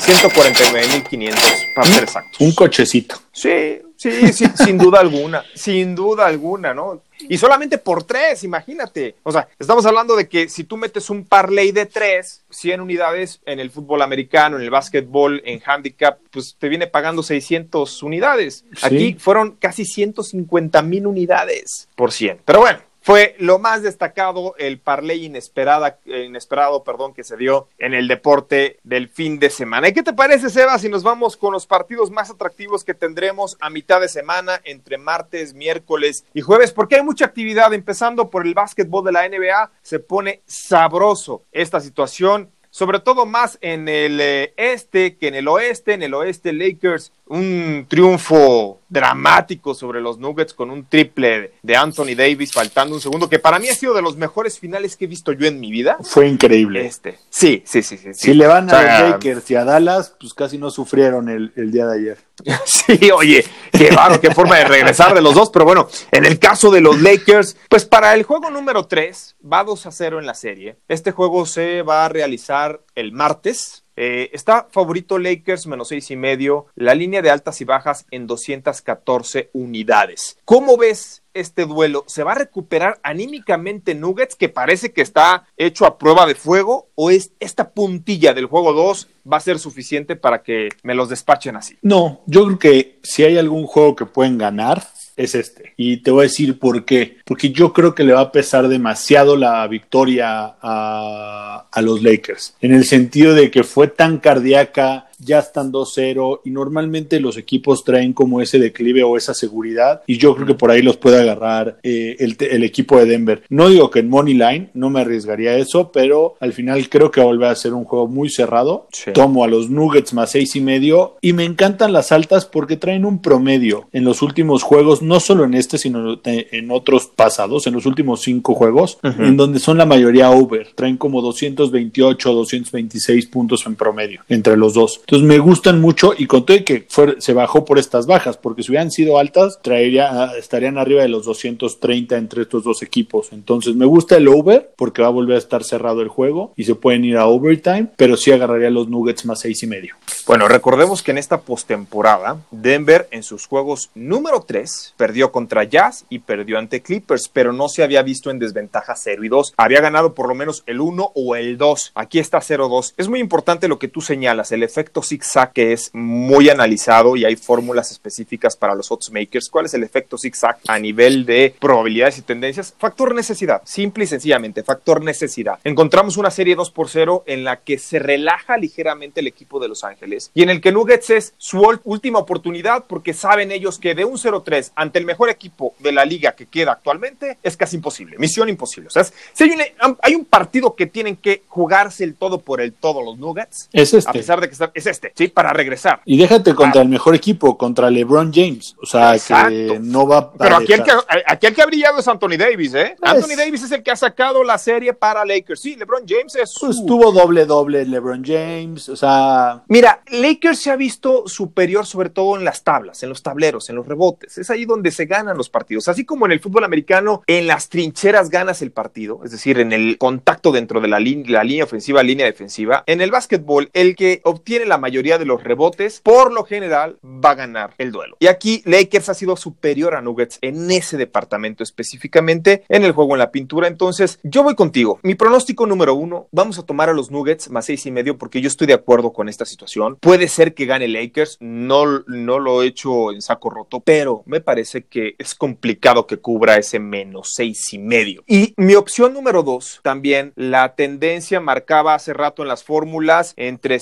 149 0.00 0.88
mil 0.88 1.04
500 1.04 1.42
para 1.74 1.88
ser 1.88 2.02
exactos. 2.04 2.40
Un 2.40 2.52
cochecito. 2.52 3.16
Sí, 3.32 3.80
sí, 4.00 4.32
sí, 4.32 4.46
sin 4.54 4.78
duda 4.78 5.00
alguna, 5.00 5.44
sin 5.54 5.94
duda 5.94 6.26
alguna, 6.26 6.72
¿no? 6.72 7.02
Y 7.28 7.36
solamente 7.36 7.76
por 7.76 8.04
tres, 8.04 8.44
imagínate. 8.44 9.16
O 9.22 9.30
sea, 9.30 9.46
estamos 9.58 9.84
hablando 9.84 10.16
de 10.16 10.26
que 10.28 10.48
si 10.48 10.64
tú 10.64 10.78
metes 10.78 11.10
un 11.10 11.24
parlay 11.24 11.70
de 11.70 11.84
tres, 11.84 12.42
100 12.48 12.80
unidades 12.80 13.40
en 13.44 13.60
el 13.60 13.70
fútbol 13.70 14.00
americano, 14.00 14.56
en 14.56 14.62
el 14.62 14.70
básquetbol, 14.70 15.42
en 15.44 15.60
handicap, 15.64 16.18
pues 16.30 16.56
te 16.58 16.68
viene 16.68 16.86
pagando 16.86 17.22
600 17.22 18.02
unidades. 18.02 18.64
Sí. 18.74 18.86
Aquí 18.86 19.16
fueron 19.18 19.56
casi 19.58 19.84
150 19.84 20.80
mil 20.82 21.06
unidades 21.06 21.88
por 21.94 22.12
100. 22.12 22.40
Pero 22.44 22.60
bueno, 22.60 22.78
fue 23.02 23.34
lo 23.38 23.58
más 23.58 23.82
destacado 23.82 24.54
el 24.58 24.78
parlay 24.78 25.24
inesperada, 25.24 25.98
eh, 26.06 26.24
inesperado 26.24 26.84
perdón, 26.84 27.14
que 27.14 27.24
se 27.24 27.36
dio 27.36 27.68
en 27.78 27.94
el 27.94 28.08
deporte 28.08 28.78
del 28.84 29.08
fin 29.08 29.38
de 29.38 29.50
semana. 29.50 29.88
¿Y 29.88 29.92
qué 29.92 30.02
te 30.02 30.12
parece, 30.12 30.50
Seba, 30.50 30.78
si 30.78 30.88
nos 30.88 31.02
vamos 31.02 31.36
con 31.36 31.52
los 31.52 31.66
partidos 31.66 32.10
más 32.10 32.30
atractivos 32.30 32.84
que 32.84 32.94
tendremos 32.94 33.56
a 33.60 33.70
mitad 33.70 34.00
de 34.00 34.08
semana 34.08 34.60
entre 34.64 34.98
martes, 34.98 35.54
miércoles 35.54 36.24
y 36.34 36.42
jueves? 36.42 36.72
Porque 36.72 36.96
hay 36.96 37.02
mucha 37.02 37.24
actividad, 37.24 37.72
empezando 37.72 38.30
por 38.30 38.46
el 38.46 38.54
básquetbol 38.54 39.04
de 39.04 39.12
la 39.12 39.28
NBA. 39.28 39.70
Se 39.82 39.98
pone 39.98 40.42
sabroso 40.46 41.42
esta 41.52 41.80
situación 41.80 42.50
sobre 42.70 43.00
todo 43.00 43.26
más 43.26 43.58
en 43.60 43.88
el 43.88 44.20
eh, 44.20 44.54
este 44.56 45.16
que 45.16 45.28
en 45.28 45.34
el 45.34 45.48
oeste. 45.48 45.94
En 45.94 46.02
el 46.02 46.14
oeste, 46.14 46.52
Lakers, 46.52 47.12
un 47.26 47.84
triunfo 47.88 48.79
dramático 48.90 49.74
sobre 49.74 50.00
los 50.00 50.18
Nuggets 50.18 50.52
con 50.52 50.70
un 50.70 50.84
triple 50.84 51.54
de 51.62 51.76
Anthony 51.76 52.14
Davis 52.16 52.52
faltando 52.52 52.94
un 52.94 53.00
segundo, 53.00 53.30
que 53.30 53.38
para 53.38 53.58
mí 53.58 53.68
ha 53.68 53.74
sido 53.74 53.94
de 53.94 54.02
los 54.02 54.16
mejores 54.16 54.58
finales 54.58 54.96
que 54.96 55.06
he 55.06 55.08
visto 55.08 55.32
yo 55.32 55.46
en 55.46 55.60
mi 55.60 55.70
vida. 55.70 55.96
Fue 56.02 56.28
increíble. 56.28 56.84
Este, 56.84 57.18
sí, 57.30 57.62
sí, 57.64 57.82
sí, 57.82 57.96
sí. 57.96 58.12
Si 58.12 58.34
le 58.34 58.46
van 58.46 58.68
a 58.68 58.76
O 58.76 58.80
sea, 58.80 59.00
los 59.00 59.10
Lakers 59.12 59.50
y 59.50 59.54
a 59.54 59.64
Dallas, 59.64 60.14
pues 60.20 60.34
casi 60.34 60.58
no 60.58 60.70
sufrieron 60.70 61.28
el, 61.28 61.52
el 61.56 61.70
día 61.70 61.86
de 61.86 61.98
ayer. 61.98 62.18
Sí, 62.64 63.10
oye, 63.10 63.44
qué 63.70 63.90
raro, 63.90 64.20
qué 64.20 64.30
forma 64.34 64.56
de 64.56 64.64
regresar 64.64 65.14
de 65.14 65.20
los 65.20 65.34
dos, 65.34 65.50
pero 65.50 65.64
bueno, 65.64 65.88
en 66.10 66.24
el 66.24 66.38
caso 66.38 66.70
de 66.70 66.80
los 66.80 67.00
Lakers, 67.00 67.56
pues 67.68 67.84
para 67.84 68.14
el 68.14 68.24
juego 68.24 68.50
número 68.50 68.86
3 68.86 69.36
va 69.50 69.64
2 69.64 69.86
a 69.86 69.92
0 69.92 70.18
en 70.18 70.26
la 70.26 70.34
serie. 70.34 70.76
Este 70.88 71.12
juego 71.12 71.46
se 71.46 71.82
va 71.82 72.04
a 72.04 72.08
realizar 72.08 72.80
el 72.94 73.12
martes. 73.12 73.79
Eh, 73.96 74.30
está 74.32 74.68
favorito 74.70 75.18
Lakers 75.18 75.66
menos 75.66 75.88
seis 75.88 76.10
y 76.10 76.16
medio, 76.16 76.66
la 76.74 76.94
línea 76.94 77.22
de 77.22 77.30
altas 77.30 77.60
y 77.60 77.64
bajas 77.64 78.06
en 78.10 78.26
214 78.26 79.50
unidades. 79.52 80.38
¿Cómo 80.44 80.76
ves 80.76 81.22
este 81.34 81.64
duelo? 81.66 82.04
¿Se 82.06 82.22
va 82.22 82.32
a 82.32 82.36
recuperar 82.36 82.98
anímicamente 83.02 83.94
Nuggets, 83.94 84.36
que 84.36 84.48
parece 84.48 84.92
que 84.92 85.02
está 85.02 85.46
hecho 85.56 85.86
a 85.86 85.98
prueba 85.98 86.26
de 86.26 86.34
fuego, 86.34 86.88
o 86.94 87.10
es 87.10 87.32
esta 87.40 87.70
puntilla 87.70 88.34
del 88.34 88.46
juego 88.46 88.72
2 88.72 89.08
va 89.30 89.36
a 89.36 89.40
ser 89.40 89.58
suficiente 89.58 90.16
para 90.16 90.42
que 90.42 90.68
me 90.82 90.94
los 90.94 91.08
despachen 91.08 91.56
así? 91.56 91.76
No, 91.82 92.22
yo 92.26 92.44
creo 92.46 92.58
que 92.58 92.98
si 93.02 93.24
hay 93.24 93.38
algún 93.38 93.66
juego 93.66 93.96
que 93.96 94.06
pueden 94.06 94.38
ganar, 94.38 94.82
es 95.22 95.34
este. 95.34 95.74
Y 95.76 95.98
te 95.98 96.10
voy 96.10 96.20
a 96.20 96.28
decir 96.28 96.58
por 96.58 96.84
qué. 96.84 97.18
Porque 97.24 97.50
yo 97.50 97.72
creo 97.72 97.94
que 97.94 98.04
le 98.04 98.12
va 98.12 98.20
a 98.20 98.32
pesar 98.32 98.68
demasiado 98.68 99.36
la 99.36 99.66
victoria 99.66 100.56
a, 100.60 101.66
a 101.70 101.82
los 101.82 102.02
Lakers. 102.02 102.54
En 102.60 102.72
el 102.72 102.84
sentido 102.84 103.34
de 103.34 103.50
que 103.50 103.64
fue 103.64 103.88
tan 103.88 104.18
cardíaca, 104.18 105.09
ya 105.20 105.38
están 105.38 105.72
2-0 105.72 106.40
y 106.44 106.50
normalmente 106.50 107.20
los 107.20 107.36
equipos 107.36 107.84
traen 107.84 108.12
como 108.12 108.40
ese 108.40 108.58
declive 108.58 109.02
o 109.02 109.16
esa 109.16 109.34
seguridad 109.34 110.02
y 110.06 110.18
yo 110.18 110.34
creo 110.34 110.46
que 110.46 110.54
por 110.54 110.70
ahí 110.70 110.82
los 110.82 110.96
puede 110.96 111.20
agarrar 111.20 111.78
eh, 111.82 112.16
el, 112.18 112.36
el, 112.40 112.64
equipo 112.64 112.98
de 112.98 113.06
Denver. 113.06 113.42
No 113.48 113.68
digo 113.68 113.90
que 113.90 114.00
en 114.00 114.08
Money 114.08 114.34
Line, 114.34 114.70
no 114.74 114.90
me 114.90 115.00
arriesgaría 115.00 115.56
eso, 115.56 115.90
pero 115.92 116.36
al 116.40 116.52
final 116.52 116.88
creo 116.88 117.10
que 117.10 117.20
va 117.20 117.24
a 117.24 117.30
volver 117.30 117.48
a 117.48 117.54
ser 117.54 117.74
un 117.74 117.84
juego 117.84 118.06
muy 118.06 118.28
cerrado. 118.30 118.88
Sí. 118.92 119.12
Tomo 119.12 119.44
a 119.44 119.48
los 119.48 119.70
Nuggets 119.70 120.12
más 120.12 120.30
seis 120.30 120.56
y 120.56 120.60
medio 120.60 121.16
y 121.20 121.32
me 121.32 121.44
encantan 121.44 121.92
las 121.92 122.12
altas 122.12 122.46
porque 122.46 122.76
traen 122.76 123.04
un 123.04 123.20
promedio 123.20 123.88
en 123.92 124.04
los 124.04 124.22
últimos 124.22 124.62
juegos, 124.62 125.02
no 125.02 125.20
solo 125.20 125.44
en 125.44 125.54
este, 125.54 125.78
sino 125.78 126.20
en 126.24 126.70
otros 126.70 127.06
pasados, 127.06 127.66
en 127.66 127.74
los 127.74 127.86
últimos 127.86 128.22
cinco 128.22 128.54
juegos, 128.54 128.98
uh 129.02 129.08
-huh. 129.08 129.28
en 129.28 129.36
donde 129.36 129.58
son 129.58 129.78
la 129.78 129.86
mayoría 129.86 130.30
over. 130.30 130.68
Traen 130.74 130.96
como 130.96 131.20
228, 131.22 132.32
226 132.32 133.26
puntos 133.26 133.66
en 133.66 133.74
promedio 133.76 134.22
entre 134.28 134.56
los 134.56 134.74
dos. 134.74 135.00
Entonces 135.10 135.26
me 135.26 135.40
gustan 135.40 135.80
mucho 135.80 136.14
y 136.16 136.28
conté 136.28 136.62
que 136.62 136.86
fue, 136.88 137.16
se 137.20 137.32
bajó 137.32 137.64
por 137.64 137.80
estas 137.80 138.06
bajas, 138.06 138.36
porque 138.36 138.62
si 138.62 138.70
hubieran 138.70 138.92
sido 138.92 139.18
altas, 139.18 139.58
traería, 139.60 140.30
estarían 140.38 140.78
arriba 140.78 141.02
de 141.02 141.08
los 141.08 141.24
230 141.24 142.16
entre 142.16 142.42
estos 142.42 142.62
dos 142.62 142.80
equipos. 142.80 143.32
Entonces 143.32 143.74
me 143.74 143.86
gusta 143.86 144.16
el 144.16 144.28
over 144.28 144.70
porque 144.76 145.02
va 145.02 145.08
a 145.08 145.10
volver 145.10 145.34
a 145.34 145.40
estar 145.40 145.64
cerrado 145.64 146.00
el 146.00 146.06
juego 146.06 146.52
y 146.54 146.62
se 146.62 146.76
pueden 146.76 147.04
ir 147.04 147.16
a 147.16 147.26
overtime, 147.26 147.88
pero 147.96 148.16
sí 148.16 148.30
agarraría 148.30 148.70
los 148.70 148.86
Nuggets 148.86 149.26
más 149.26 149.40
seis 149.40 149.60
y 149.64 149.66
medio. 149.66 149.96
Bueno, 150.28 150.46
recordemos 150.46 151.02
que 151.02 151.10
en 151.10 151.18
esta 151.18 151.40
postemporada, 151.40 152.42
Denver 152.52 153.08
en 153.10 153.24
sus 153.24 153.46
juegos 153.46 153.90
número 153.96 154.42
3 154.46 154.94
perdió 154.96 155.32
contra 155.32 155.64
Jazz 155.64 156.04
y 156.08 156.20
perdió 156.20 156.56
ante 156.56 156.82
Clippers, 156.82 157.28
pero 157.32 157.52
no 157.52 157.68
se 157.68 157.82
había 157.82 158.04
visto 158.04 158.30
en 158.30 158.38
desventaja 158.38 158.94
0 158.94 159.24
y 159.24 159.28
2. 159.28 159.54
Había 159.56 159.80
ganado 159.80 160.14
por 160.14 160.28
lo 160.28 160.36
menos 160.36 160.62
el 160.66 160.80
1 160.80 161.10
o 161.16 161.34
el 161.34 161.58
2. 161.58 161.90
Aquí 161.96 162.20
está 162.20 162.38
0-2. 162.38 162.94
Es 162.96 163.08
muy 163.08 163.18
importante 163.18 163.66
lo 163.66 163.80
que 163.80 163.88
tú 163.88 164.02
señalas, 164.02 164.52
el 164.52 164.62
efecto 164.62 164.99
zigzag 165.02 165.52
que 165.52 165.72
es 165.72 165.90
muy 165.92 166.48
analizado 166.50 167.16
y 167.16 167.24
hay 167.24 167.36
fórmulas 167.36 167.90
específicas 167.90 168.56
para 168.56 168.74
los 168.74 168.90
odds 168.90 169.10
makers. 169.10 169.48
¿Cuál 169.48 169.66
es 169.66 169.74
el 169.74 169.82
efecto 169.82 170.18
zigzag 170.18 170.58
a 170.68 170.78
nivel 170.78 171.26
de 171.26 171.54
probabilidades 171.60 172.18
y 172.18 172.22
tendencias? 172.22 172.74
Factor 172.78 173.14
necesidad, 173.14 173.62
simple 173.64 174.04
y 174.04 174.06
sencillamente, 174.06 174.62
factor 174.62 175.02
necesidad. 175.02 175.58
Encontramos 175.64 176.16
una 176.16 176.30
serie 176.30 176.54
2 176.54 176.70
por 176.70 176.88
0 176.88 177.24
en 177.26 177.44
la 177.44 177.56
que 177.56 177.78
se 177.78 177.98
relaja 177.98 178.56
ligeramente 178.56 179.20
el 179.20 179.26
equipo 179.26 179.60
de 179.60 179.68
Los 179.68 179.84
Ángeles 179.84 180.30
y 180.34 180.42
en 180.42 180.50
el 180.50 180.60
que 180.60 180.72
Nuggets 180.72 181.10
es 181.10 181.34
su 181.38 181.60
última 181.84 182.18
oportunidad 182.18 182.84
porque 182.86 183.14
saben 183.14 183.52
ellos 183.52 183.78
que 183.78 183.94
de 183.94 184.04
un 184.04 184.16
0-3 184.16 184.72
ante 184.74 184.98
el 184.98 185.04
mejor 185.04 185.30
equipo 185.30 185.74
de 185.78 185.92
la 185.92 186.04
liga 186.04 186.32
que 186.32 186.46
queda 186.46 186.72
actualmente 186.72 187.38
es 187.42 187.56
casi 187.56 187.76
imposible, 187.76 188.18
misión 188.18 188.48
imposible. 188.48 188.88
O 188.88 188.90
sea, 188.90 189.04
si 189.04 189.44
hay 189.44 189.50
un, 189.50 189.98
hay 190.02 190.14
un 190.14 190.24
partido 190.24 190.74
que 190.74 190.86
tienen 190.86 191.16
que 191.16 191.42
jugarse 191.48 192.04
el 192.04 192.14
todo 192.14 192.40
por 192.40 192.60
el 192.60 192.72
todo 192.72 193.02
los 193.02 193.18
Nuggets, 193.18 193.68
es 193.72 193.94
este. 193.94 194.10
a 194.10 194.12
pesar 194.12 194.40
de 194.40 194.48
que 194.48 194.52
está, 194.52 194.70
es 194.74 194.86
este, 194.90 195.12
sí, 195.14 195.28
para 195.28 195.52
regresar. 195.52 196.02
Y 196.04 196.18
déjate 196.18 196.54
contra 196.54 196.80
ah. 196.80 196.84
el 196.84 196.88
mejor 196.88 197.14
equipo, 197.14 197.56
contra 197.56 197.90
LeBron 197.90 198.32
James. 198.32 198.76
O 198.82 198.86
sea, 198.86 199.14
Exacto. 199.14 199.50
que 199.50 199.78
no 199.80 200.06
va 200.06 200.18
a. 200.18 200.32
Pero 200.32 200.56
aquí 200.56 200.72
el, 200.72 200.82
que, 200.82 200.92
aquí 201.26 201.46
el, 201.46 201.54
que, 201.54 201.62
ha 201.62 201.66
brillado 201.66 201.98
es 201.98 202.08
Anthony 202.08 202.36
Davis, 202.38 202.74
¿eh? 202.74 202.96
Anthony 203.02 203.36
Davis 203.36 203.62
es 203.62 203.72
el 203.72 203.82
que 203.82 203.90
ha 203.90 203.96
sacado 203.96 204.44
la 204.44 204.58
serie 204.58 204.92
para 204.92 205.24
Lakers. 205.24 205.60
Sí, 205.60 205.76
LeBron 205.76 206.02
James 206.06 206.34
es. 206.36 206.50
Su... 206.50 206.66
Pues 206.66 206.84
tuvo 206.86 207.12
doble-doble 207.12 207.84
LeBron 207.86 208.24
James. 208.24 208.88
O 208.88 208.96
sea. 208.96 209.62
Mira, 209.68 210.02
Lakers 210.10 210.58
se 210.58 210.70
ha 210.70 210.76
visto 210.76 211.26
superior, 211.26 211.86
sobre 211.86 212.10
todo 212.10 212.36
en 212.36 212.44
las 212.44 212.64
tablas, 212.64 213.02
en 213.02 213.08
los 213.08 213.22
tableros, 213.22 213.70
en 213.70 213.76
los 213.76 213.86
rebotes. 213.86 214.38
Es 214.38 214.50
ahí 214.50 214.64
donde 214.64 214.90
se 214.90 215.06
ganan 215.06 215.36
los 215.36 215.48
partidos. 215.48 215.88
Así 215.88 216.04
como 216.04 216.26
en 216.26 216.32
el 216.32 216.40
fútbol 216.40 216.64
americano, 216.64 217.22
en 217.26 217.46
las 217.46 217.68
trincheras 217.68 218.30
ganas 218.30 218.62
el 218.62 218.72
partido, 218.72 219.20
es 219.24 219.30
decir, 219.30 219.58
en 219.58 219.72
el 219.72 219.98
contacto 219.98 220.52
dentro 220.52 220.80
de 220.80 220.88
la, 220.88 221.00
línea, 221.00 221.30
la 221.30 221.44
línea 221.44 221.64
ofensiva, 221.64 222.02
línea 222.02 222.26
defensiva. 222.26 222.84
En 222.86 223.00
el 223.00 223.10
básquetbol, 223.10 223.70
el 223.72 223.96
que 223.96 224.20
obtiene 224.24 224.66
la 224.70 224.78
mayoría 224.78 225.18
de 225.18 225.26
los 225.26 225.44
rebotes, 225.44 226.00
por 226.02 226.32
lo 226.32 226.44
general 226.44 226.96
va 227.04 227.32
a 227.32 227.34
ganar 227.34 227.74
el 227.76 227.92
duelo. 227.92 228.16
Y 228.20 228.28
aquí 228.28 228.62
Lakers 228.64 229.10
ha 229.10 229.14
sido 229.14 229.36
superior 229.36 229.94
a 229.94 230.00
Nuggets 230.00 230.38
en 230.40 230.70
ese 230.70 230.96
departamento 230.96 231.62
específicamente, 231.62 232.64
en 232.68 232.84
el 232.84 232.92
juego 232.92 233.14
en 233.14 233.18
la 233.18 233.30
pintura. 233.30 233.68
Entonces, 233.68 234.18
yo 234.22 234.42
voy 234.42 234.54
contigo. 234.54 234.98
Mi 235.02 235.14
pronóstico 235.14 235.66
número 235.66 235.94
uno, 235.94 236.28
vamos 236.30 236.58
a 236.58 236.62
tomar 236.62 236.88
a 236.88 236.94
los 236.94 237.10
Nuggets 237.10 237.50
más 237.50 237.66
seis 237.66 237.84
y 237.84 237.90
medio 237.90 238.16
porque 238.16 238.40
yo 238.40 238.48
estoy 238.48 238.66
de 238.66 238.74
acuerdo 238.74 239.12
con 239.12 239.28
esta 239.28 239.44
situación. 239.44 239.96
Puede 240.00 240.28
ser 240.28 240.54
que 240.54 240.66
gane 240.66 240.88
Lakers, 240.88 241.36
no, 241.40 242.04
no 242.06 242.38
lo 242.38 242.62
he 242.62 242.68
hecho 242.68 243.12
en 243.12 243.20
saco 243.20 243.50
roto, 243.50 243.80
pero 243.80 244.22
me 244.26 244.40
parece 244.40 244.84
que 244.84 245.14
es 245.18 245.34
complicado 245.34 246.06
que 246.06 246.18
cubra 246.18 246.56
ese 246.56 246.78
menos 246.78 247.34
seis 247.34 247.72
y 247.72 247.78
medio. 247.78 248.22
Y 248.26 248.54
mi 248.56 248.74
opción 248.76 249.12
número 249.12 249.42
dos, 249.42 249.80
también 249.82 250.32
la 250.36 250.74
tendencia 250.74 251.40
marcaba 251.40 251.94
hace 251.94 252.12
rato 252.12 252.42
en 252.42 252.48
las 252.48 252.62
fórmulas 252.62 253.34
entre 253.36 253.80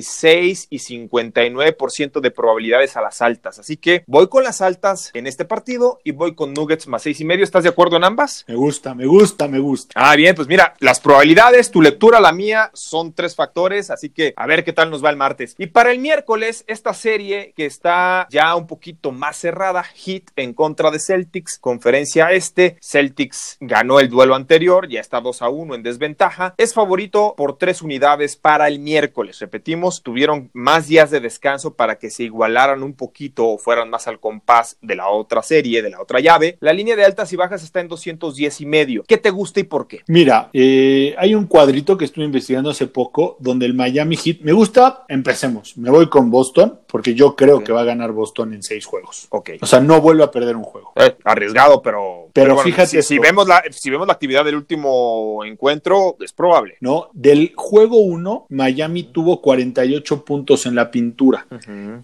56 0.00 0.68
y 0.70 0.78
59% 0.78 2.20
de 2.20 2.30
probabilidades 2.30 2.96
a 2.96 3.02
las 3.02 3.20
altas. 3.20 3.58
Así 3.58 3.76
que 3.76 4.04
voy 4.06 4.28
con 4.28 4.44
las 4.44 4.62
altas 4.62 5.10
en 5.14 5.26
este 5.26 5.44
partido 5.44 6.00
y 6.04 6.12
voy 6.12 6.34
con 6.34 6.54
Nuggets 6.54 6.86
más 6.88 7.02
seis 7.02 7.20
y 7.20 7.24
medio. 7.24 7.44
¿Estás 7.44 7.64
de 7.64 7.70
acuerdo 7.70 7.96
en 7.96 8.04
ambas? 8.04 8.44
Me 8.48 8.54
gusta, 8.54 8.94
me 8.94 9.06
gusta, 9.06 9.48
me 9.48 9.58
gusta. 9.58 9.92
Ah, 9.94 10.16
bien, 10.16 10.34
pues 10.34 10.48
mira, 10.48 10.74
las 10.78 11.00
probabilidades, 11.00 11.70
tu 11.70 11.82
lectura, 11.82 12.20
la 12.20 12.32
mía, 12.32 12.70
son 12.74 13.12
tres 13.12 13.34
factores, 13.34 13.90
así 13.90 14.10
que 14.10 14.32
a 14.36 14.46
ver 14.46 14.64
qué 14.64 14.72
tal 14.72 14.90
nos 14.90 15.04
va 15.04 15.10
el 15.10 15.16
martes. 15.16 15.54
Y 15.58 15.66
para 15.66 15.90
el 15.90 15.98
miércoles, 15.98 16.64
esta 16.66 16.94
serie 16.94 17.52
que 17.56 17.66
está 17.66 18.26
ya 18.30 18.54
un 18.54 18.66
poquito 18.66 19.12
más 19.12 19.36
cerrada, 19.36 19.82
Heat 19.82 20.24
en 20.36 20.54
contra 20.54 20.90
de 20.90 21.00
Celtics, 21.00 21.58
conferencia 21.58 22.30
este, 22.32 22.76
Celtics 22.80 23.56
ganó 23.60 24.00
el 24.00 24.08
duelo 24.08 24.34
anterior, 24.34 24.88
ya 24.88 25.00
está 25.00 25.20
2 25.20 25.42
a 25.42 25.48
1 25.48 25.74
en 25.74 25.82
desventaja, 25.82 26.54
es 26.56 26.74
favorito 26.74 27.34
por 27.36 27.58
tres 27.58 27.82
unidades 27.82 28.36
para 28.36 28.68
el 28.68 28.78
miércoles. 28.78 29.38
Repetimos, 29.40 29.81
tuvieron 30.02 30.50
más 30.52 30.88
días 30.88 31.10
de 31.10 31.20
descanso 31.20 31.74
para 31.74 31.98
que 31.98 32.10
se 32.10 32.24
igualaran 32.24 32.82
un 32.82 32.94
poquito 32.94 33.48
o 33.48 33.58
fueran 33.58 33.90
más 33.90 34.06
al 34.06 34.20
compás 34.20 34.78
de 34.80 34.96
la 34.96 35.08
otra 35.08 35.42
serie, 35.42 35.82
de 35.82 35.90
la 35.90 36.00
otra 36.00 36.20
llave. 36.20 36.56
La 36.60 36.72
línea 36.72 36.96
de 36.96 37.04
altas 37.04 37.32
y 37.32 37.36
bajas 37.36 37.62
está 37.62 37.80
en 37.80 37.88
210 37.88 38.60
y 38.60 38.66
medio. 38.66 39.04
¿Qué 39.06 39.18
te 39.18 39.30
gusta 39.30 39.60
y 39.60 39.64
por 39.64 39.88
qué? 39.88 40.00
Mira, 40.06 40.50
eh, 40.52 41.14
hay 41.18 41.34
un 41.34 41.46
cuadrito 41.46 41.98
que 41.98 42.04
estuve 42.04 42.24
investigando 42.24 42.70
hace 42.70 42.86
poco 42.86 43.36
donde 43.40 43.66
el 43.66 43.74
Miami 43.74 44.16
Heat 44.16 44.40
me 44.42 44.52
gusta. 44.52 45.04
Empecemos. 45.08 45.76
Me 45.76 45.90
voy 45.90 46.08
con 46.08 46.30
Boston 46.30 46.80
porque 46.92 47.14
yo 47.14 47.34
creo 47.34 47.64
que 47.64 47.72
va 47.72 47.80
a 47.80 47.84
ganar 47.84 48.12
Boston 48.12 48.52
en 48.52 48.62
seis 48.62 48.84
juegos. 48.84 49.26
Ok. 49.30 49.52
O 49.62 49.66
sea, 49.66 49.80
no 49.80 50.02
vuelve 50.02 50.24
a 50.24 50.30
perder 50.30 50.56
un 50.56 50.62
juego. 50.62 50.92
Eh, 50.96 51.16
arriesgado, 51.24 51.80
pero. 51.80 52.28
Pero 52.34 52.54
bueno, 52.54 52.64
fíjate 52.64 53.02
si, 53.02 53.18
vemos 53.18 53.48
la, 53.48 53.62
si 53.70 53.90
vemos 53.90 54.06
la 54.06 54.12
actividad 54.12 54.44
del 54.44 54.56
último 54.56 55.42
encuentro, 55.44 56.16
es 56.20 56.32
probable. 56.32 56.76
¿no? 56.80 57.08
Del 57.12 57.52
juego 57.56 57.98
1, 57.98 58.46
Miami 58.50 59.04
tuvo 59.04 59.40
48 59.40 60.24
puntos 60.24 60.66
en 60.66 60.74
la 60.74 60.90
pintura. 60.90 61.46